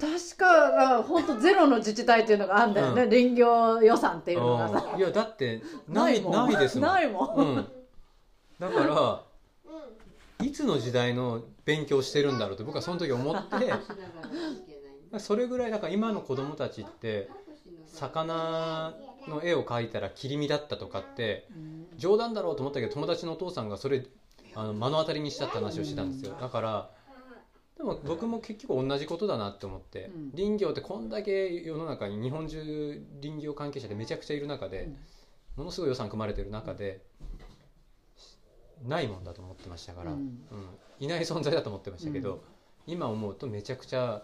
[0.00, 3.10] 確か本当ゼロの自治体っていうのがあるんだよね、うん。
[3.10, 4.84] 林業予算っていうのがさ。
[4.94, 6.88] うんいやだってないないですもん。
[6.88, 7.68] ないもん、うん、
[8.58, 9.20] だから
[10.46, 17.28] いつの時代の勉強してるんだろうって僕はその時思ってそれぐらいだから今の子供たちって
[17.86, 18.94] 魚
[19.28, 21.86] の絵を描いたら切り身だったとかってうん。
[21.96, 24.04] 冗談だろうと思ったけど友達のお父さんがそれ
[24.54, 26.36] あの目の当たりにしたって話をしてたんですよ。
[26.40, 26.90] だから
[27.76, 30.32] でも僕も結局同じことだなって思って、うん。
[30.36, 34.96] 林業ってこんだけ世の中に日本中林業関係者でめちゃくちゃいる中で、うん。
[35.56, 37.02] ものすごい予算組まれてる中で
[38.86, 40.18] ないもんだと思ってましたから、うん。
[40.18, 40.36] うん。
[41.00, 42.40] いない存在だと思ってましたけど、うん。
[42.86, 44.22] 今思うとめちゃくちゃ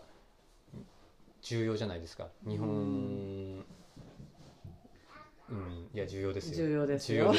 [1.43, 2.29] 重要じゃないですか。
[2.47, 3.40] 日本、
[6.01, 6.67] や重要ですよ。
[6.67, 7.27] 重要ですよ。
[7.29, 7.39] うん。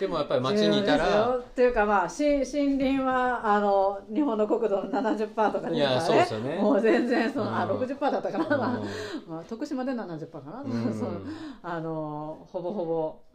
[0.00, 1.42] でもやっぱり街にいたらよ。
[1.42, 5.76] っていうかまあし森林はあの日本の国土の70%とかですからね。
[5.76, 6.56] いやそうですよね。
[6.56, 9.32] もう全然その、あうん60%だったかな、うん。
[9.32, 10.94] まあ、徳島で70%かな、うん。
[10.94, 11.20] その
[11.62, 13.30] あのほぼほぼ。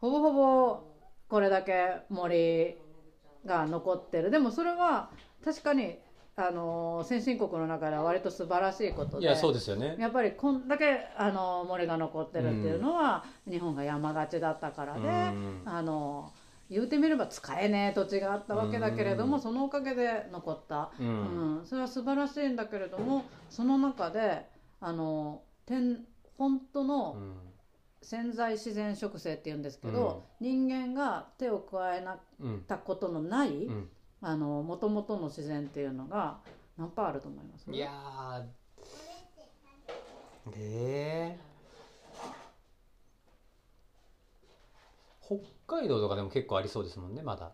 [0.00, 0.80] ほぼほぼ
[1.28, 2.76] これだけ森
[3.44, 4.30] が残ってる。
[4.30, 5.10] でもそれは
[5.44, 5.98] 確かに
[6.40, 9.24] あの先進国の中では割と素晴らしいことで。
[9.24, 9.96] いやそうですよね。
[9.98, 15.62] やっぱりこんだけあの森が残ってるっていうのは、日本が山がちだったからで、うん。
[15.64, 16.32] あの
[16.70, 19.42] 言うてみれば使えねえ土地があったわけだけれども、うん。
[19.42, 21.58] そのおかげで残った、ううん。
[21.62, 24.46] んそれは素晴らしいんだけれどもその中で
[24.80, 26.04] あの天
[26.36, 27.34] 本当のうん。
[28.00, 32.62] 潜在自然植生っていうんですけど、人間が手を加えなうん。
[32.62, 33.88] たことのない、うん
[34.20, 36.38] あの元々の自然っていうのが
[36.76, 37.70] 何パーあると思います？
[37.70, 38.46] いやー。
[40.56, 47.52] えー、北海道とかでも結構ありそうですもんねまだ。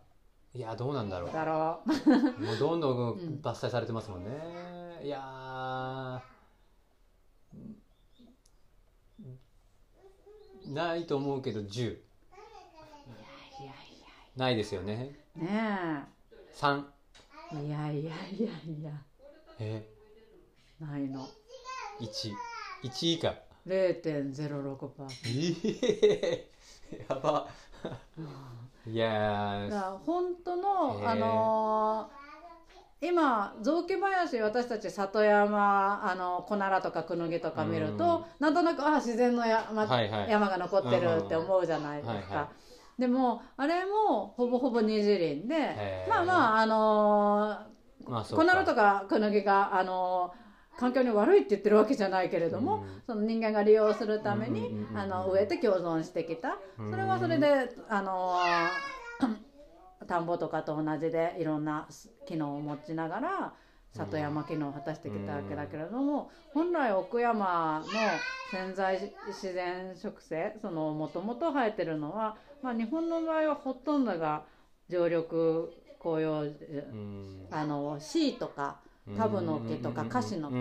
[0.54, 1.32] いやどうなんだろう。
[1.32, 1.88] だろう。
[2.40, 3.40] もうどんどんん。
[3.42, 10.72] 伐採されてますもんね、いやー。
[10.72, 11.98] ないと思うけど10い
[13.60, 13.72] やい
[14.36, 15.18] ないですよね。
[15.36, 16.13] やね
[16.54, 16.84] 3
[17.52, 18.90] えいやいやいやいや。
[19.58, 19.86] え？
[20.80, 21.28] ないの。
[22.00, 22.32] 1
[22.84, 23.34] 1以下。
[23.66, 24.90] 0.06%
[25.26, 26.48] え
[26.92, 27.48] え やば。
[28.86, 29.70] いやー。
[29.70, 32.24] だから本当の、あのー
[33.00, 40.30] 今雑木林私たち里山あのコナラとかクヌギとか見ると、なんとなくあ自然の山,、はいはい。
[40.30, 42.48] 山が残ってるって思うじゃないですか、はいは
[42.98, 50.44] でもあれもほぼほぼ二次林でまあまああのーまあそうコナラとかクヌギがあのー
[50.76, 53.02] 環境に悪いって言ってるわけじゃないけれども、うん。
[53.06, 56.58] その人間が利用するために、うんあの植えて共存してきた。
[56.78, 56.90] うん。
[56.90, 58.36] それはそれであの
[60.08, 61.86] 田んぼとかと同じでいろんな
[62.26, 63.54] 機能を持ちながら
[63.92, 67.86] 里山機能を果たしてきたわけだけれども、本来奥山の
[68.50, 74.42] 潜在自然植生そのもともと生えてるのは、まあ、日本の場合はほとんどが
[74.88, 75.22] 常緑
[76.00, 76.46] 紅葉う
[76.96, 77.46] ん。
[77.50, 78.78] あのシイとか
[79.18, 80.56] タブの木とかカシの木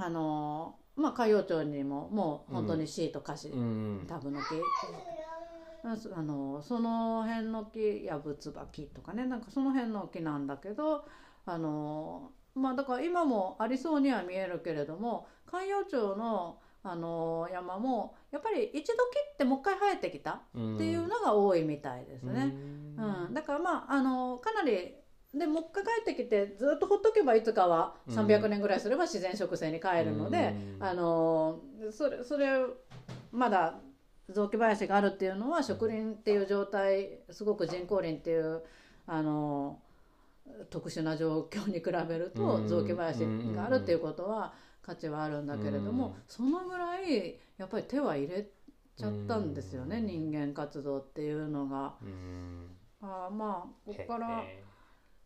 [0.00, 3.50] あのまあ海陽町にももう本当にシイとカシ
[4.08, 4.46] タブの木
[6.16, 11.04] あのその辺の木やぶつばきとかねなんかその辺の木なんだけど
[11.44, 16.58] あのまあだから今もありそうには見えるけれども海陽町の
[16.90, 18.98] あの山もやっぱり一度切
[19.34, 20.74] ってもう一回生えてきたうん。
[20.76, 22.54] っていうのが多いみたいですね。
[22.96, 23.26] うん。
[23.26, 24.94] うん、だからまああのかなり
[25.34, 28.14] でもう一回帰ってきてずっとほっとけばいつかはうん。
[28.14, 30.84] 300年ぐらいすれば自然植生に帰るので、うん。
[30.84, 31.60] あの
[31.90, 32.48] それそれ
[33.30, 33.78] まだ
[34.30, 38.62] 雑木林があるっていうのは植林っていう状態すごく人工林っていう
[39.06, 39.78] あの
[40.70, 42.68] 特殊な状況に比べるとうん。
[42.68, 43.24] 雑木林
[43.54, 44.52] があるっていうことは
[44.88, 46.12] 価値はあるんだけれども、うん。
[46.26, 48.46] そのぐらいやっぱり手は入れ
[48.96, 50.06] ちゃったんですよね、うん。
[50.06, 51.96] 人間活動っていうのが。
[52.02, 52.70] うん。
[53.02, 54.64] あーまあここからへ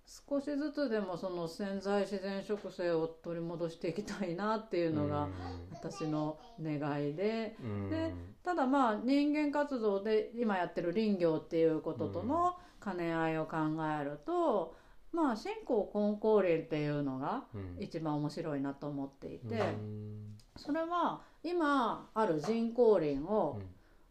[0.05, 5.29] 少しずつでもその潜在自然植生を取り戻していきたいなっていうーのが
[5.71, 7.57] 私の願いで。
[7.63, 7.89] うん。
[7.89, 13.59] でただまあ人間活動で今やってる林業っていうこととの兼ね合いを考
[14.01, 14.75] えると
[15.13, 17.77] まあ信仰根高林っていうのがうん。
[17.81, 20.37] 一番面白いなと思っていてうん。
[20.57, 23.67] それは今ある人工林をうん。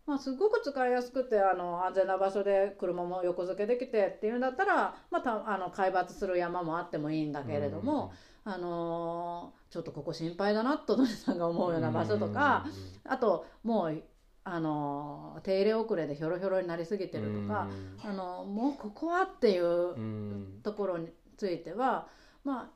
[0.07, 8.11] まあ、すごく使いやすくてあの安全な場所で車も横付けできてっていうんだったら、まあ、たあの海抜する山もあってもいいんだけれども、
[8.43, 12.65] あのーちょっとここ心配だなと土井さんが思うような場所とか、
[13.05, 14.03] あともう、
[14.43, 17.67] あのー手入れ遅れでひょろひょろになりすぎてるとか、
[18.03, 22.07] あのもうここはっていううんところについては、
[22.43, 22.71] ま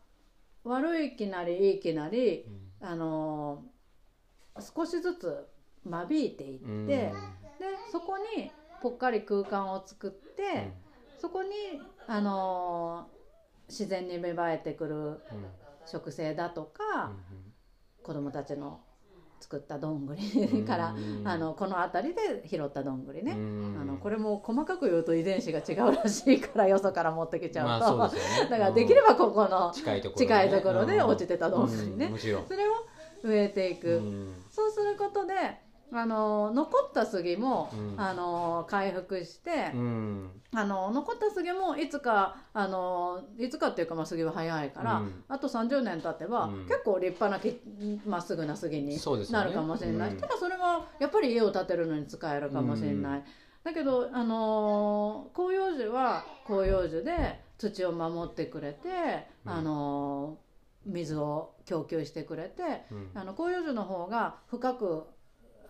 [0.65, 2.45] あ、悪い気なりいい気なり、
[2.81, 5.47] あのー少しずつ
[5.83, 6.65] 間引いていって。
[6.67, 6.87] うん。
[6.87, 7.13] で
[7.91, 8.51] そこに
[8.81, 10.71] ぽっかり空間を作って、
[11.17, 11.49] そこに、
[12.07, 13.15] あのー
[13.67, 15.19] 自然に芽生えてくるうん。
[15.87, 17.11] 植生だとか、
[18.01, 18.81] 子供たちの
[19.45, 20.65] 作ったどんぐうりん。
[20.65, 23.77] から、うんあのこの辺りで拾ったどんぐりね、うん。
[23.79, 28.49] あのこれも細かく言うと遺伝子が違うらしいからよそから持ってきちゃうと、まあそうね。
[28.49, 30.09] だからできればここの近いと
[30.61, 32.71] ころで落ちてたどんぐりね、それを
[33.23, 33.87] 植えていく。
[33.87, 34.43] うん。
[34.49, 35.33] そうすることで
[35.93, 37.95] あの残った杉も、うん。
[37.97, 40.41] あの回復して、うん。
[40.53, 45.23] あの残った杉もいつかあのいつかっていうか、まあ、杉は早いから、うん。
[45.27, 46.63] あと30年経てば、うん。
[46.65, 47.59] 結構立派なき
[48.05, 48.97] まっすぐな杉に
[49.31, 50.17] なるかもしれない、うん。
[50.17, 53.23] ただそれはやっぱり家を建てるのに使えるかもしれない、
[53.63, 59.51] だけど、あのー広葉樹は広葉樹で土を守ってくれて、うん。
[59.51, 60.45] あのー
[60.85, 62.61] 水を供給してくれて、
[62.91, 63.11] うん。
[63.15, 65.03] あの広葉樹の方が深く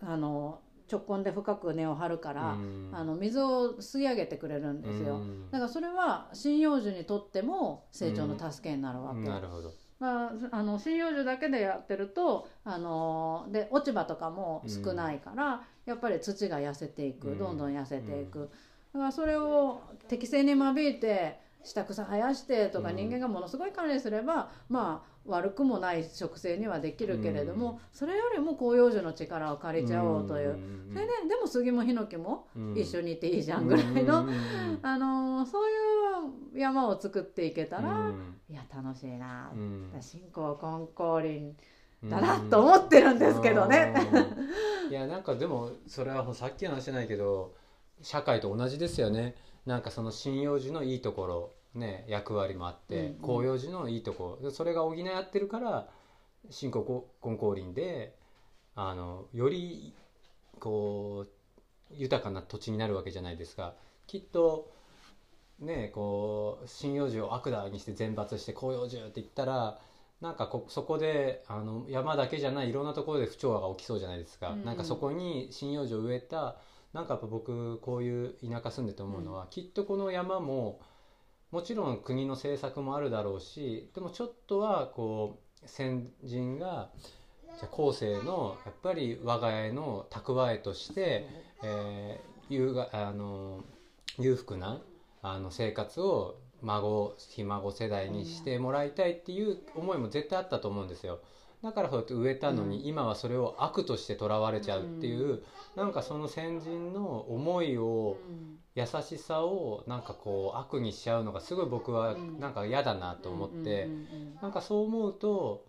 [0.02, 2.90] あの直根で深く根を張るから、うん。
[2.92, 5.50] あの水を吸い上げてくれるんですよ、うん。
[5.50, 9.72] だからそれは針葉樹にとっても成長の助けになるわけ、なるほど。
[9.98, 17.38] まあ、あの針葉樹だけでやってるとあので落ち葉とかも少ないから、やっぱり土が痩せていく、うん。
[17.38, 18.50] どんどん痩せていく、
[18.92, 22.96] だからそれを適正に間引いて下草生やしてとかうん。
[22.96, 27.78] 人間がものすごい管理すれば、まあ悪くもない植生にはできるけれども、うん。
[27.92, 30.90] それよりも広葉樹の力を借りちゃおうという、ん。
[30.92, 34.26] それででも杉もヒノキもうん一緒にいていいじゃんぐらいの、
[34.82, 38.34] あのそういう山を作っていけたら、うん。
[38.48, 39.92] いや楽しいな、うん。
[40.00, 41.54] 信仰金光林
[42.04, 43.94] だなと思ってるんですけどね。
[44.12, 47.54] うんいやなんかでもそれはさっきの話じゃないけど
[48.02, 53.42] 社会と同じですよねなんかその針葉樹のいいところね役割もあって、うんうん。
[53.44, 54.38] 広葉樹のいいとこ。
[54.42, 55.88] ろそれが補い合ってるから
[56.50, 58.16] 新興金光林で
[58.74, 59.94] あのより
[60.58, 63.74] こう豊かな土地になるわけじゃないですか。
[64.06, 64.72] きっと
[65.60, 69.78] ねこう針葉樹を悪だにして全伐して広葉樹って言ったら
[70.20, 74.64] なんかこそこであの山だけじゃないいろんなところで不調和が起きそうじゃないですか、うんうん。
[74.64, 76.56] なんかそこに針葉樹を植えた
[76.92, 80.80] なんかやっぱ僕こういう田舎住んでて思うのは、きっとこの山も
[81.50, 86.90] もちろん国の政策もあるだろうしでもちょっとはこう先人が
[87.58, 91.26] じゃあ後世のやっぱり我が家の蓄えとして、
[91.62, 93.64] えー、有があの
[94.18, 94.80] 裕福な
[95.22, 101.20] あの生活を孫ひ孫世代にしてもらいたいっていう思いも絶対あったと思うんですよ。
[101.62, 102.86] だからそうやって植えたのに、うん。
[102.86, 105.42] 今はそれを悪としてとらわれちゃうっていう、
[105.74, 112.38] なんかその先人の思いをうん優しさをなんかこう悪にしちゃうのがすごい僕はうん。
[112.38, 114.06] なんか嫌だなと思って、うんうん
[114.42, 115.64] なんかそう思うと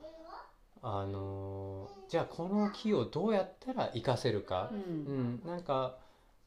[0.82, 4.70] あのーじゃあこの木をどうやったら活かせるか。
[4.72, 4.80] う、ん。
[4.80, 4.84] う
[5.14, 5.96] んなんか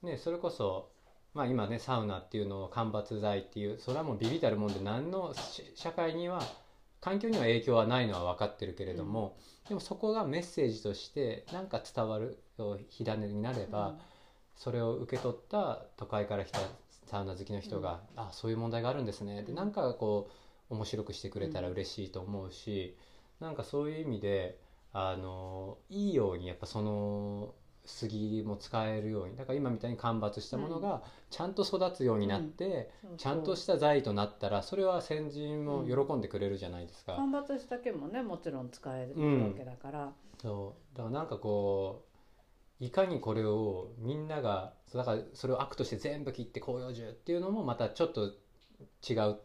[0.02, 0.90] ねそれこそ
[1.32, 6.42] まあ今ねサウナっていうのを間伐材っていうそれはもうビビたるもんで何のし社会には
[7.00, 9.38] 環境には影響はないのは分かってるけれども、
[9.68, 12.38] でもそこがメッセージとしてなんか伝わる
[12.90, 13.94] 火種になれば、
[14.60, 16.58] それを受け取った都会から来た
[17.06, 19.54] サウナ好きの人が「あそういう問題があるんですね」でうん。
[19.56, 20.28] なんかこ
[20.70, 22.94] う面白くしてくれたら嬉しいと思うし、
[23.40, 24.60] なんかそういう意味で
[24.92, 27.54] あのいいようにやっぱその
[27.86, 33.16] 杉も使えるようにだから今みたいに間伐したものがちゃんと育つようになって、そうそう。
[33.16, 40.96] ちゃんとした材となったらそれは先人も喜んでくれるじゃないですか、間伐した毛もねもちろん使えるうんわけだから、そう。
[40.98, 42.09] だからなんかこう
[42.80, 48.32] いかにこれをみんながだからそれを悪として全部切って広葉樹っていうのもまたちょっと
[49.08, 49.36] 違う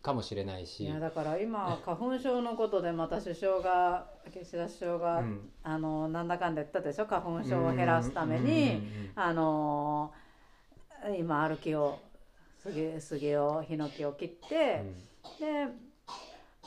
[0.00, 0.84] かもしれないし。
[0.84, 5.50] いやだから今花粉症のことでまた首相が岸田首相が、うん。
[5.62, 7.06] あのなんだかんだ言ったでしょ？
[7.06, 10.12] 花粉症を減らすために、うんうんあの
[11.16, 12.00] 今歩きを
[12.56, 14.82] 杉杉をヒノキを切って、
[15.38, 15.68] で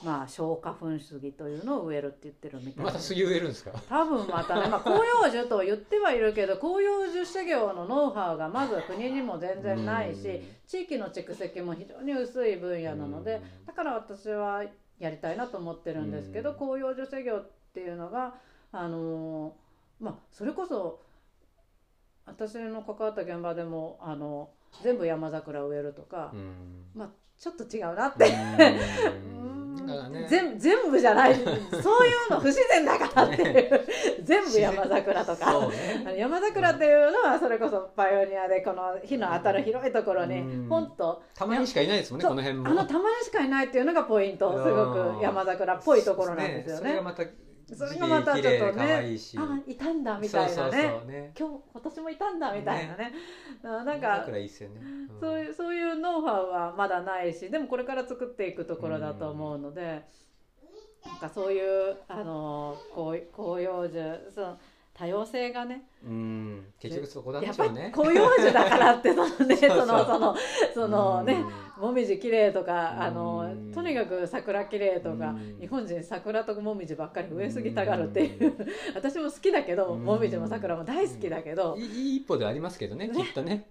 [0.04, 2.82] まあ小花粉杉というのを植えるって言ってるみたいな。
[2.82, 3.72] うんまた杉植えるんですか？
[3.88, 10.41] 多分またね、まあ、広葉樹と言ってはいるけど広葉樹修行のノウハウがまず国にも全然ないしうん。
[10.68, 13.66] 地域の蓄積も非常に薄い分野なのでうん。
[13.66, 14.64] だから私は
[14.99, 16.58] やりたいなと思ってるんですけどうん。
[16.58, 18.36] 広葉樹修行っていうのが
[18.72, 20.99] あのーまあそれこそ
[22.26, 24.49] 私の関わった現場でもあの
[24.84, 26.86] 全部山桜を植えるとか、うん。
[26.95, 28.26] まあちょっと違うなって。
[30.12, 30.28] ね。
[30.30, 31.36] 全全部じゃない。
[31.36, 33.88] そういうの不自然だからっていう。
[34.24, 36.18] 全部山桜とか、ね。
[36.18, 40.70] 山桜っていうのはそれこそパイオニアでこの火の当たる広いところにうん。
[40.70, 41.24] ポンと。
[41.34, 42.68] たまにしかいないですもんねこの辺も。
[42.70, 44.51] あのたまにしかいないっていうのがポイント。
[44.51, 46.82] すごく山桜っぽいところなんですよね。
[46.82, 47.24] それがまた
[47.74, 48.93] それがまたちょっとね。
[48.93, 49.01] あ
[49.68, 51.32] いたんだみたいなね。
[51.38, 53.14] 今日今年もいたんだみたいなね。
[53.64, 54.82] あなんか桜いいっすよね。
[54.82, 55.09] ん。
[55.20, 60.03] そういうそういうノウハウはまだないしでもこれから作っていくところだと思うので、
[61.05, 64.59] なんかそういうあのこう広葉樹その
[64.93, 70.36] 多様性がねうん結局そこなんやっぱりでしょうね広葉樹だからってそのね そのその
[70.74, 71.72] そのねうん。
[71.82, 73.72] もみじ綺麗とかあのうん。
[73.72, 75.58] とにかく桜綺麗とかうん。
[75.60, 78.54] 日本人桜ともみじばっかり植えすぎたがるっていう
[78.95, 80.04] 私も好きだけどうん。
[80.04, 81.76] もみじも桜も大好きだけど。
[81.78, 83.68] いい一歩ではありますけどねきっとね。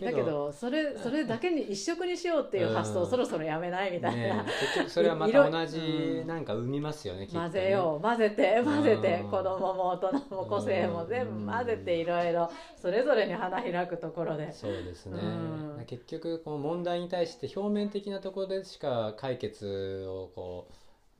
[0.00, 4.42] だけどそれそれだけに一色にしようっていう発想うんそろそろやめないみたいな。
[4.42, 6.26] ね結局それはまた同じうん。
[6.28, 7.42] なんか生みますよねきっとね。
[7.44, 9.30] 混ぜよう混ぜて混ぜてうん。
[9.30, 14.52] 子供も大人も個性も全部混ぜていろいろそれぞれに花開くところで。
[14.52, 15.84] そうですね、うん。
[15.86, 20.68] 結局この問題に対して表面的なところでしか解決をこ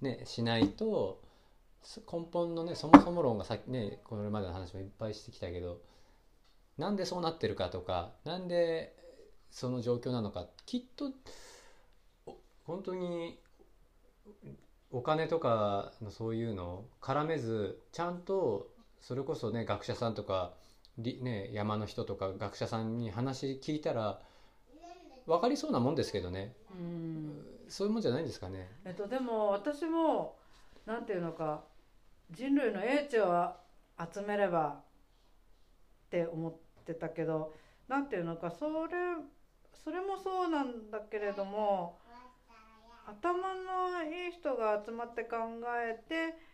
[0.03, 1.21] うねしないと
[1.83, 5.81] す根本のねそもそも論がさっきねこれまでの話もいっぱいしてきたけど
[6.77, 8.95] なんでそうなってるかとかなんで
[9.51, 11.13] その状況なのかきっと
[12.27, 13.39] お本当に
[14.91, 18.69] お金とかのそういうのを絡めずちゃんと
[19.01, 20.53] それこそね学者さんとか
[20.99, 24.21] りね、山の人とか学者さんに話聞いたら
[25.27, 28.69] 分かりそうなもんですけどねうんそういうもんじゃないんですかね。
[28.85, 30.37] えっとでも私も
[30.87, 31.65] なんていうのか
[32.31, 33.55] 人類の英知を
[34.13, 34.83] 集めればっ
[36.11, 37.55] て思ってたけど
[37.89, 38.73] なんていうのかそれ
[39.85, 41.99] それもそうなんだけれども
[43.07, 45.37] 頭のいい人が集まって考
[45.83, 46.48] えて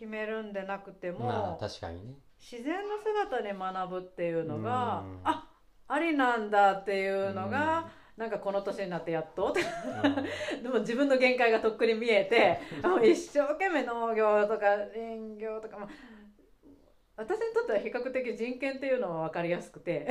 [0.00, 2.14] 決めるんでなくても、まあ確かにね。
[2.40, 5.20] 自然の姿に学ぶっていうのがうん。
[5.24, 5.46] あ
[5.88, 9.52] ありなんだっていうのが、なんかこの年になってやっと
[10.62, 15.88] でも自分の限界がとっくに見えて もう一生懸命農業とか林業とか、まあ、
[17.16, 20.06] 私にとっては比較的人権っていうのは分かりやすくて、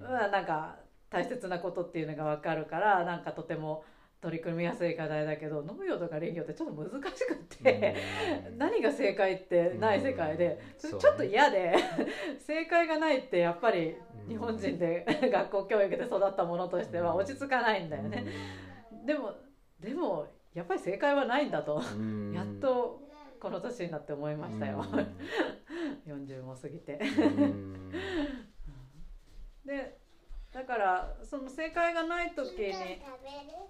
[0.00, 0.02] ん。
[0.08, 0.76] まあなんか
[1.10, 3.84] 大切なことっていうのが分かるからなんかとても
[4.22, 7.96] 取り組みやすい課題だけど農業とか林業ってちょっと難しくって。
[8.50, 8.58] うん。
[8.58, 11.74] 何が正解ってない世界で、ちょっと嫌で
[12.38, 13.96] 正解がないってやっぱり
[14.28, 18.24] 日本人で 学校教育で育ったものとしては落ち着かないんだよね、
[19.04, 19.34] でも
[19.80, 22.32] でもやっぱり正解はないんだと、うん。
[22.32, 23.02] やっと
[23.40, 24.84] この年になって思いましたよ、
[26.06, 26.94] う40 も過ぎて。
[26.94, 27.90] ん。
[29.64, 30.01] で
[30.52, 32.72] だからその正解がない時に。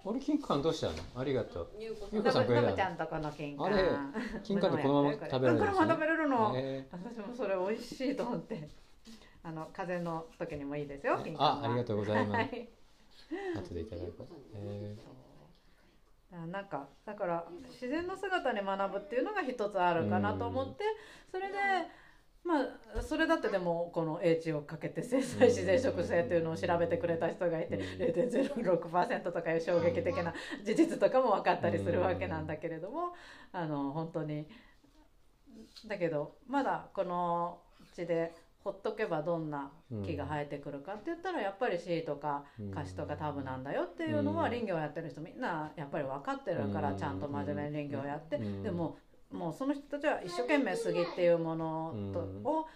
[0.03, 0.93] 俺金柑どうしたの？
[1.15, 1.67] ありがとう。
[1.79, 2.71] ゆうダこさんくれたの？
[2.71, 8.69] ブちゃんとこの金あれ柑金柑ってこのまま食べれるこれも食べれるの、え私もそれ美味しいと思って。
[9.45, 12.37] あの風邪の時にもいいですよ金柑あありがとうございます。
[12.37, 12.69] はい。
[13.57, 14.13] 後でいただく
[14.55, 14.95] え
[16.31, 20.83] あなんかだから自然の姿に学ぶっていうのが一つあるかなと思って
[21.29, 21.57] それで
[22.43, 22.61] ま
[22.97, 27.81] あそれだってでもこの英知をかけて生態自然植生というのを調べてくれた人がいてうん。
[27.81, 30.33] 0.06%とかいう衝撃的な
[30.63, 33.13] 事実とかも分かったりするわけなんだけれども
[33.53, 34.47] あの本当に
[35.87, 37.61] だけどまだこの
[37.93, 38.33] 地で
[38.63, 39.71] ほっとけばどんな
[40.05, 44.49] 木が生えてくるかって言ったらやっぱりシイとかうんカシとかタブなんだよっていうのはうん。
[44.49, 48.37] 林業やってる人みんなやっぱり分かってるからうんちゃんと真面目に林業やって。
[48.37, 48.63] うん。
[48.63, 48.97] でも
[49.31, 52.45] もうその人たちは一生懸命杉っていうものとうん。
[52.45, 52.67] を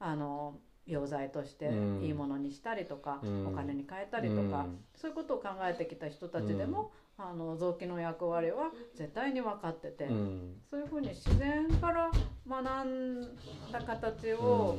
[0.00, 2.00] あの溶剤としてうん。
[2.02, 3.46] いいものにしたりとか、うん。
[3.46, 4.84] お金に変えたりとか、うん。
[4.94, 10.62] そういうことを考えてきた人たちでも、あの臓器の役割は絶対に分かってて、うん。
[10.70, 12.10] そういうふうに自然から
[12.48, 13.36] 学ん
[13.72, 14.78] だ形を、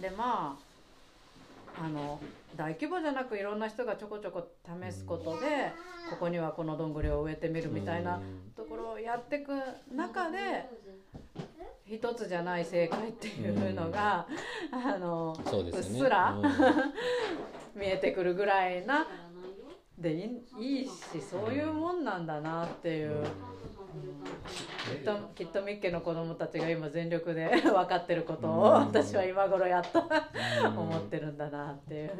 [0.00, 0.69] でまあ
[1.82, 2.20] あの
[2.56, 5.72] 大規模じゃなくいろんな人がちょこちょこ試すことで、
[6.10, 8.20] ここにはこのどんぐりを植えてみるみたいな
[8.54, 9.52] ところをやっていく
[9.90, 10.68] 中で
[11.86, 14.26] 一つじゃない正解っていうのが、
[14.70, 15.70] あのそうね。
[15.70, 16.42] うっすらうん。
[17.80, 19.06] 見えてくるぐらいな
[19.96, 23.24] でいいいいしそういうもんなんだなっていう。
[23.90, 28.70] きっときっとミッケの子供たちが今全力で 分かってることをうん。
[28.72, 30.78] 私は今頃やっとうん。
[30.78, 32.10] 思ってるんだなっていう。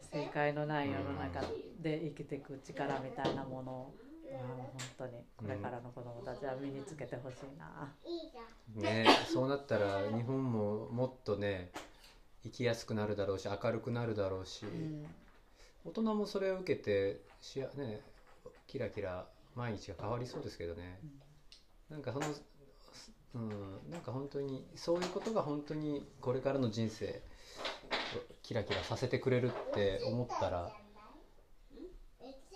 [0.00, 1.40] 正解のない世の中
[1.80, 3.94] で生きていく力みたいなものを、
[4.30, 4.68] まあ、本
[4.98, 7.94] 当にこれからの子供たちは身につけてほしいな。
[8.74, 11.70] ねそうなったら日本ももっとね
[12.42, 15.06] 生きやすくなるだろうし明るくなるだろうし、うん。
[15.84, 18.00] 大人もそれを受けてしや、ね、
[18.66, 21.00] キラキラ毎日が変わりそうですけどね、
[21.90, 22.26] なんかその、
[23.34, 27.22] うん、なんか本当にそういうことが本当にこれからの人生
[28.42, 30.72] キラキラさせてくれるって思ったら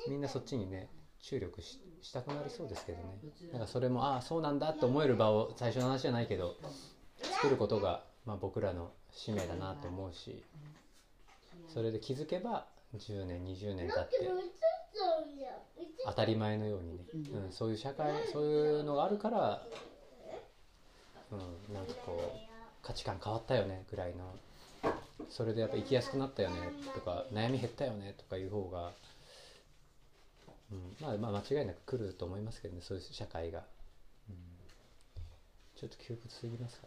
[0.09, 0.89] みんなそっちにね
[1.21, 1.79] 注力し
[2.13, 3.05] たくなりそうですけどね。
[3.53, 6.57] なんかそれもああそうなんだと思える場を最初の話じゃないけど
[7.23, 10.43] 作ることが、まあ、僕らの使命だなと思うし
[11.69, 14.31] それで気づけば10年20年経って
[16.05, 17.05] 当たり前のようにね、
[17.47, 19.63] うん、そういう社会そういうのがあるから、
[21.33, 21.35] う
[21.71, 24.35] ん、なんかこう価値観変わったよねぐらいの。
[25.29, 26.57] それでやっぱ生きやすくなったよね
[26.95, 28.91] とか悩み減ったよねとかいう方が、
[30.73, 33.63] うん、まあまあ間違いなく来ると思いますけどねそういう社会が、
[34.29, 34.37] うん、
[35.77, 36.87] ちょっと窮屈すぎますか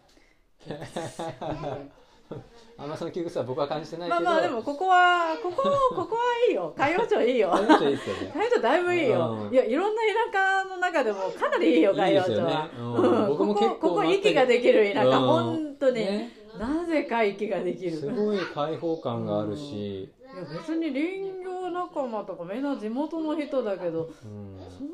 [2.78, 5.64] あんまその窮屈は僕は感じてないけどまあまあでもここはここ
[5.96, 6.74] ここはいいよ。
[6.76, 7.54] 海洋町いいよ。
[7.54, 8.32] あの人いいですよね。
[8.34, 9.54] 海洋町だいぶいいよ、うん。
[9.54, 12.50] いやいろんな田舎の中でもかなりいいよ海洋町は。
[12.50, 13.28] ねうん。
[13.30, 15.28] 僕も結構ここここ息ができる田舎、うん。
[15.28, 16.32] 本当に、ね。
[16.60, 17.92] なぜか息ができる。
[17.98, 24.60] すごい開放感があるし、いや別に林業仲間とかみんな地元の人だけどうん。
[24.70, 24.88] そん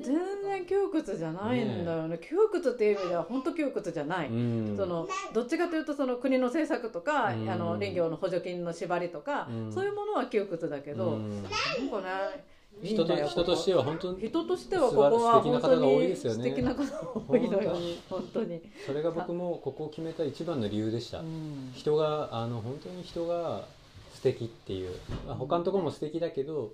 [0.00, 2.18] 全然窮屈じゃないんだよね。
[2.18, 4.74] 窮屈っていう意味では本当窮屈じゃない、うん。
[4.76, 7.50] そのどっちかというとその国の政策とか、うん。
[7.50, 9.72] あの林業の補助金の縛りとか、うん。
[9.72, 11.42] そういうものは窮屈だけど、うん。
[11.42, 11.56] なんか
[12.00, 12.44] ね
[12.82, 21.72] 人と人としては本当に人としてはここは素晴ら素敵な方が多いのよ本当に本当に、それが僕もここを決めた一番の理由でした、うん。
[21.72, 23.64] 人があの本当に人が
[24.12, 24.90] 素敵っていう、
[25.26, 26.72] まあ、他のところも素敵だけど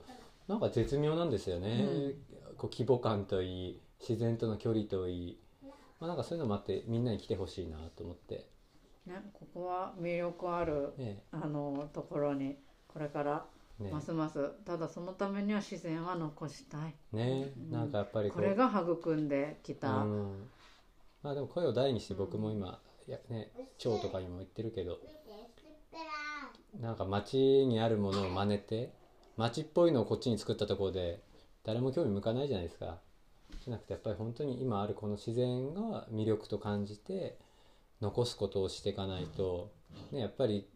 [0.49, 1.85] なんか絶妙なんですよね、
[2.61, 5.39] こう規模感といい自然との距離といい、
[5.99, 8.47] まあ、なんかそういうのもあってみんなに来てほしいなと思って、
[9.07, 12.57] ね、ここは魅力あるねあのところに
[12.87, 13.47] これから
[13.79, 13.91] ね。
[13.91, 16.95] ますますただそのためには自然は残したい。
[17.15, 17.51] ね。
[17.71, 20.49] なんかやっぱりこれが育んできた、うん、
[21.23, 24.99] まあでも声を大にして僕も今、いやね町とかにも言ってるけど
[26.79, 28.93] なんか町にあるものを真似て
[29.39, 31.23] 町っぽいのをこっちに作ったところで
[31.65, 32.99] 誰も興味向かないじゃないですか。
[33.65, 37.37] じゃなくてやっぱり本当に今あるこの自然が魅力と感じて
[38.01, 39.71] 残すことをしていかないと、
[40.13, 40.67] ね、やっぱり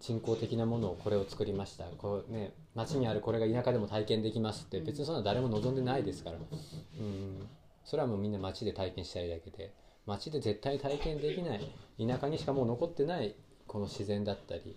[0.00, 1.84] 人工的なものをこれを作りました。
[1.84, 7.46] こう、ね、町にあるこれが田舎でも体験できますって別にそんな誰も望んでないですから、うん、
[7.84, 9.72] それはもうみんな町で体験したいだけで
[10.06, 11.60] 町で絶対体験できない。
[11.98, 13.34] 田舎にしかもう残ってない
[13.66, 14.76] この自然だったり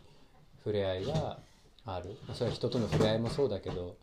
[0.58, 1.39] 触れ合いが
[1.86, 2.18] ある。
[2.28, 3.97] まあそれは人との触れ合いもそうだけど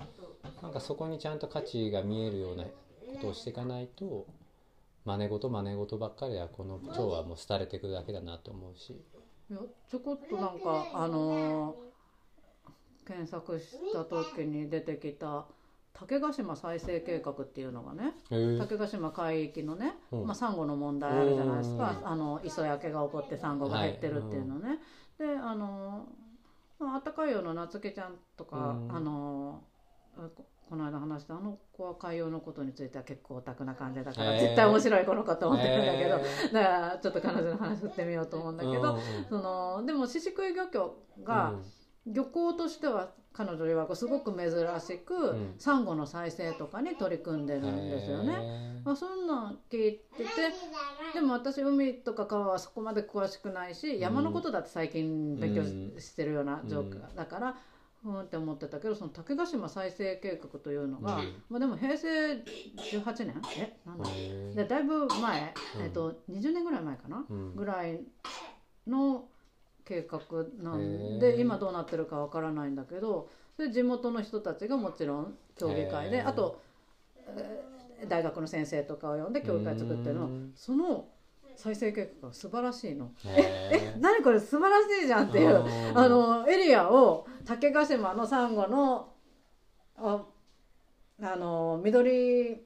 [0.62, 2.70] なんかそこにちゃんと価値が見えるようなこ
[3.20, 4.26] とをしていかないと
[5.04, 8.92] 真似事真似事ばっかりはこの町はもう廃れていくだけだなと思うし。
[9.50, 9.58] いや
[9.88, 11.90] ちょこっとなんかあのー
[13.06, 15.46] 検索した時に出てきた
[15.92, 20.26] 竹ヶ島再生計画っていうのがねへー竹ヶ島海域のね、うん。
[20.26, 21.96] まあ、サンゴの問題あるじゃないですか。
[22.00, 24.78] うんあの磯焼けが起こってサンゴが減ってるっていうのね、
[25.18, 26.06] であの
[26.78, 28.96] まああったかいよの夏希ちゃんとか、うん。
[28.96, 29.62] あの
[30.16, 30.28] あ
[30.70, 36.10] ここの間話したあの子は海洋のことについては結構オタクな感じだから、絶対面白い子の子と思ってるんだけど、
[36.52, 38.96] だからちょっと彼女の話振ってみようと思うんだけど、
[39.28, 40.94] そのでも宍喰漁協
[41.24, 41.54] が、
[42.06, 44.50] 漁港としては彼女曰くすごく珍
[44.80, 45.54] しく、ん。
[45.58, 48.80] サンゴの再生とかに取り組んでるんですよね。
[48.84, 50.26] まあ、そんなん聞いてて
[51.14, 55.64] でも私海とか川はそこまで詳しくないし山のことだって最近勉強
[56.00, 57.56] し,、てるような状況うんだから。
[58.04, 61.34] うんって思ってたけどその竹ヶ島再生計画というのが、うん。
[61.48, 63.42] まあ、でも平成18年？
[63.58, 63.76] え？
[63.84, 64.04] なんだ。
[64.54, 65.82] でだいぶ前、うん。
[65.82, 67.56] えっと、20年ぐらい前かな、うん。
[67.56, 68.00] ぐらい
[68.86, 69.28] の
[69.84, 70.20] 計画
[70.62, 76.60] なんで今どうなってるかわからないんだけどそれ地元の人たちがもちろん協議会であと、
[77.26, 77.70] えー
[78.08, 80.24] 大学の先生とかを呼んで協議会作ってるの。
[80.24, 80.52] うん。
[80.56, 81.06] その
[81.60, 83.12] 再生計画が素晴らしいの。
[83.24, 85.62] へ え何これ素晴らしいじゃんっていう。
[85.62, 89.12] ーあのエリアを竹ヶ島のサンゴの
[89.96, 90.24] あ
[91.22, 92.62] あの緑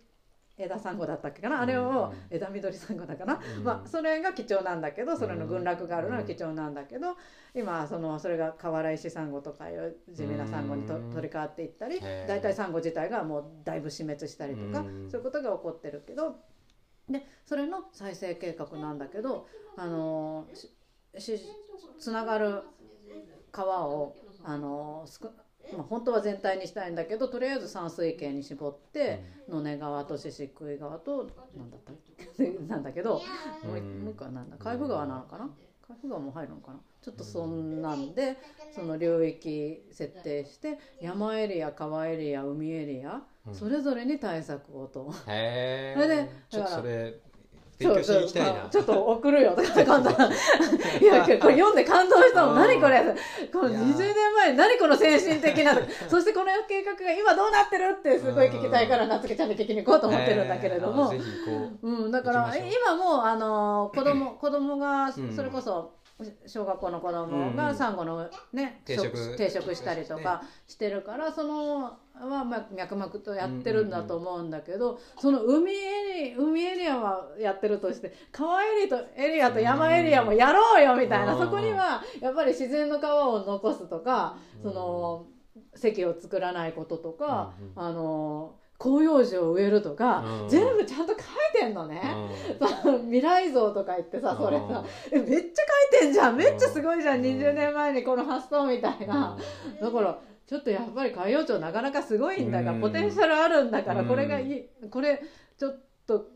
[0.57, 1.63] 枝サンゴだったっけかな？
[1.63, 1.87] あれうん。
[1.89, 3.65] を枝緑サンゴだかな、うん。
[3.65, 7.17] まあ、それが貴重なんだけどそれの群落があるのは貴重なんだけど
[7.55, 11.11] 今そのそれが河原石サンゴとかいう地味なサンゴにとうん。
[11.11, 15.11] 取り替わっていったり大体サンゴ自体がもうだいぶ死滅したりとかうん。
[15.11, 16.37] そういうことが起こってるけど
[17.09, 19.47] でそれの再生計画なんだけど
[19.77, 20.47] あの
[21.99, 22.63] つながる
[23.53, 25.31] 川をあのすく、
[25.73, 31.97] まあ、本当は全体にしたいんだけどとりあえず山水系に絞って野根川と獅子食い川となんだったっ
[32.37, 32.51] け？
[32.69, 33.21] なんだけど
[33.65, 34.57] もう一個はなんだ？
[34.59, 35.51] 海部川なのかな？
[35.89, 36.81] 海部川も入るのかな？
[37.05, 38.39] ちょっとそんなんで
[38.75, 43.55] その領域設定して山エリア川エリア海エリアうん。
[43.55, 45.13] それぞれに対策をと。
[45.27, 47.21] へ それでえちょっとそれ
[47.79, 48.49] 勉強しに行きたいな。
[48.49, 50.11] そうそうちょっと送るよとか今度
[50.99, 52.55] いやこれ読んで感動したもん。
[52.55, 52.61] うん。
[52.63, 53.05] 何これ？
[53.53, 53.81] このいや。
[53.81, 55.75] 20年前に何この先進的な
[56.09, 61.13] そしてこの計画が今どうなってるってすごい聞きたいから夏希ちゃんに聞きに行こうと思ってるんだけれども。
[61.83, 65.37] ううん、だから今もうあの子供 子供がうん。
[65.37, 65.93] それこそ
[66.47, 69.17] 小学校の子供うんがサンゴのね定食。
[69.17, 81.47] 食定食したりとかしてるからそのはまあ脈々とやってるんだと思うんだけどその海エリ海エリアはやってるとして川エリとエリアと山エリアもやろうよみたいなうん。
[81.47, 85.27] そこにはやっぱり自然の川を残すとかその
[85.75, 87.83] 席を作らないこととかうん。
[87.83, 88.55] あの
[88.85, 90.49] 広葉樹を植えるとかうん。
[90.49, 91.23] 全部ちゃんと書い
[91.55, 92.03] てんのね。
[92.83, 95.37] そう未来像とか言ってさそれさえめっちゃ
[95.93, 96.37] 書いてんじゃん。
[96.37, 97.17] めっちゃすごいじゃん。
[97.17, 97.23] うん。
[97.23, 99.39] 20年前にこの発想みたいな。
[99.67, 99.81] うん。
[99.81, 102.81] だからちょっとやっぱり海洋庁なかなかすごいんだがうん。
[102.83, 104.09] ポテンシャルあるんだからうん。
[104.09, 104.65] これがいい。
[104.91, 105.23] これ
[105.59, 106.27] ちょっと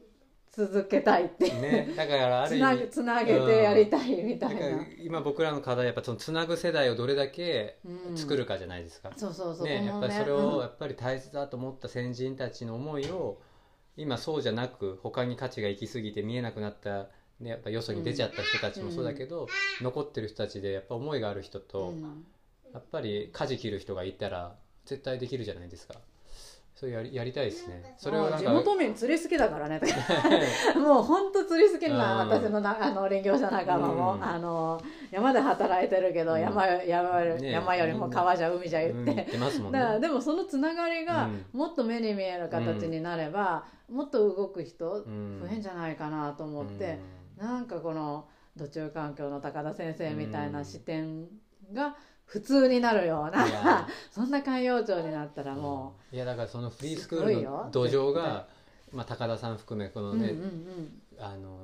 [0.52, 4.60] 続けたいってねだからあるつな意味つなげてやりたいみたいな。
[4.60, 8.16] だから今僕らの課題はやっぱそのつなぐ世代をどれだけうん。
[8.16, 9.66] 作るかじゃないですか、そうそうそう。
[9.66, 10.54] ね、やっぱりそれうん。
[10.56, 13.40] をやっぱり大切だと思った先人たちの思いを
[13.96, 17.08] 今そうじゃなく他に価値が行き過ぎて見えなくなった、
[17.40, 19.48] ね、やっぱよそに出ちゃった人たちもそうだけど、
[19.80, 22.24] 残ってる人たちでやっぱ思いがある人と、うん。
[22.72, 25.94] やっぱり舵切る人がいたら絶対できるじゃないですか
[26.78, 27.96] それやりやりたいですね。
[27.98, 29.80] それをなん地か元民釣り好きだからね。
[30.78, 32.28] もう本当釣り好きなうん。
[32.28, 34.24] 私のなあの林業者仲間も、うん。
[34.24, 36.40] あの山で働いてるけど、うん。
[36.40, 39.16] 山山よりね山よりも川じゃ海じゃ言って、うん。
[39.16, 41.46] 言ってますもんだからねでもそのつながりがうん。
[41.52, 45.40] もっと目に見える形になれば、もっと動く人うん。
[45.42, 47.00] 増えんじゃないかなと思って、
[47.36, 51.26] なんかこの土中環境の高田先生みたいな視点
[51.72, 51.96] が
[52.28, 58.46] 普通になるような そんな海洋庁になったらもいやだからそのフリースクールの土壌が、
[58.92, 61.58] まあ、高田さん含めこう、のうんうんうね、ん、あの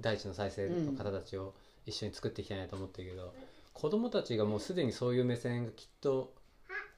[0.00, 1.54] 大地の再生の方たちを
[1.84, 3.32] 一緒に作っていきたいなと思ってるけど、
[3.72, 6.34] 子供たちがもうすでにそういう目線がきっと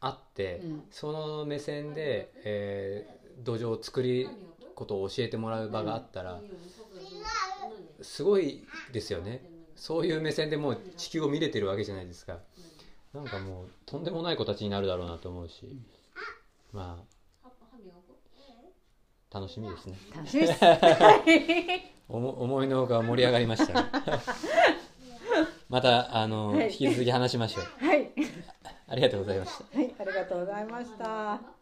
[0.00, 0.82] あって、うん。
[0.90, 4.28] その目線で、えー土壌を作り
[4.74, 6.40] ことを教えてもらう場があったら、
[8.02, 9.42] すごいですよね
[9.78, 12.38] そういう目線でもう地球を見れてるわけじゃないですか。
[13.14, 15.64] なんかもうとんでもない子たちになるだろうなと思うし。
[16.72, 17.18] まあ。
[19.30, 19.96] 楽しみですね。
[20.14, 20.60] 楽しみです。
[22.08, 23.82] 思いのほか盛り上がりました。
[23.82, 23.90] ね
[25.68, 26.66] またあの、はい。
[26.70, 27.86] 引き続き話しましょう。
[27.86, 28.10] はい、
[28.88, 29.78] ありがとうございました。
[29.78, 31.57] はい、ありがとうございました。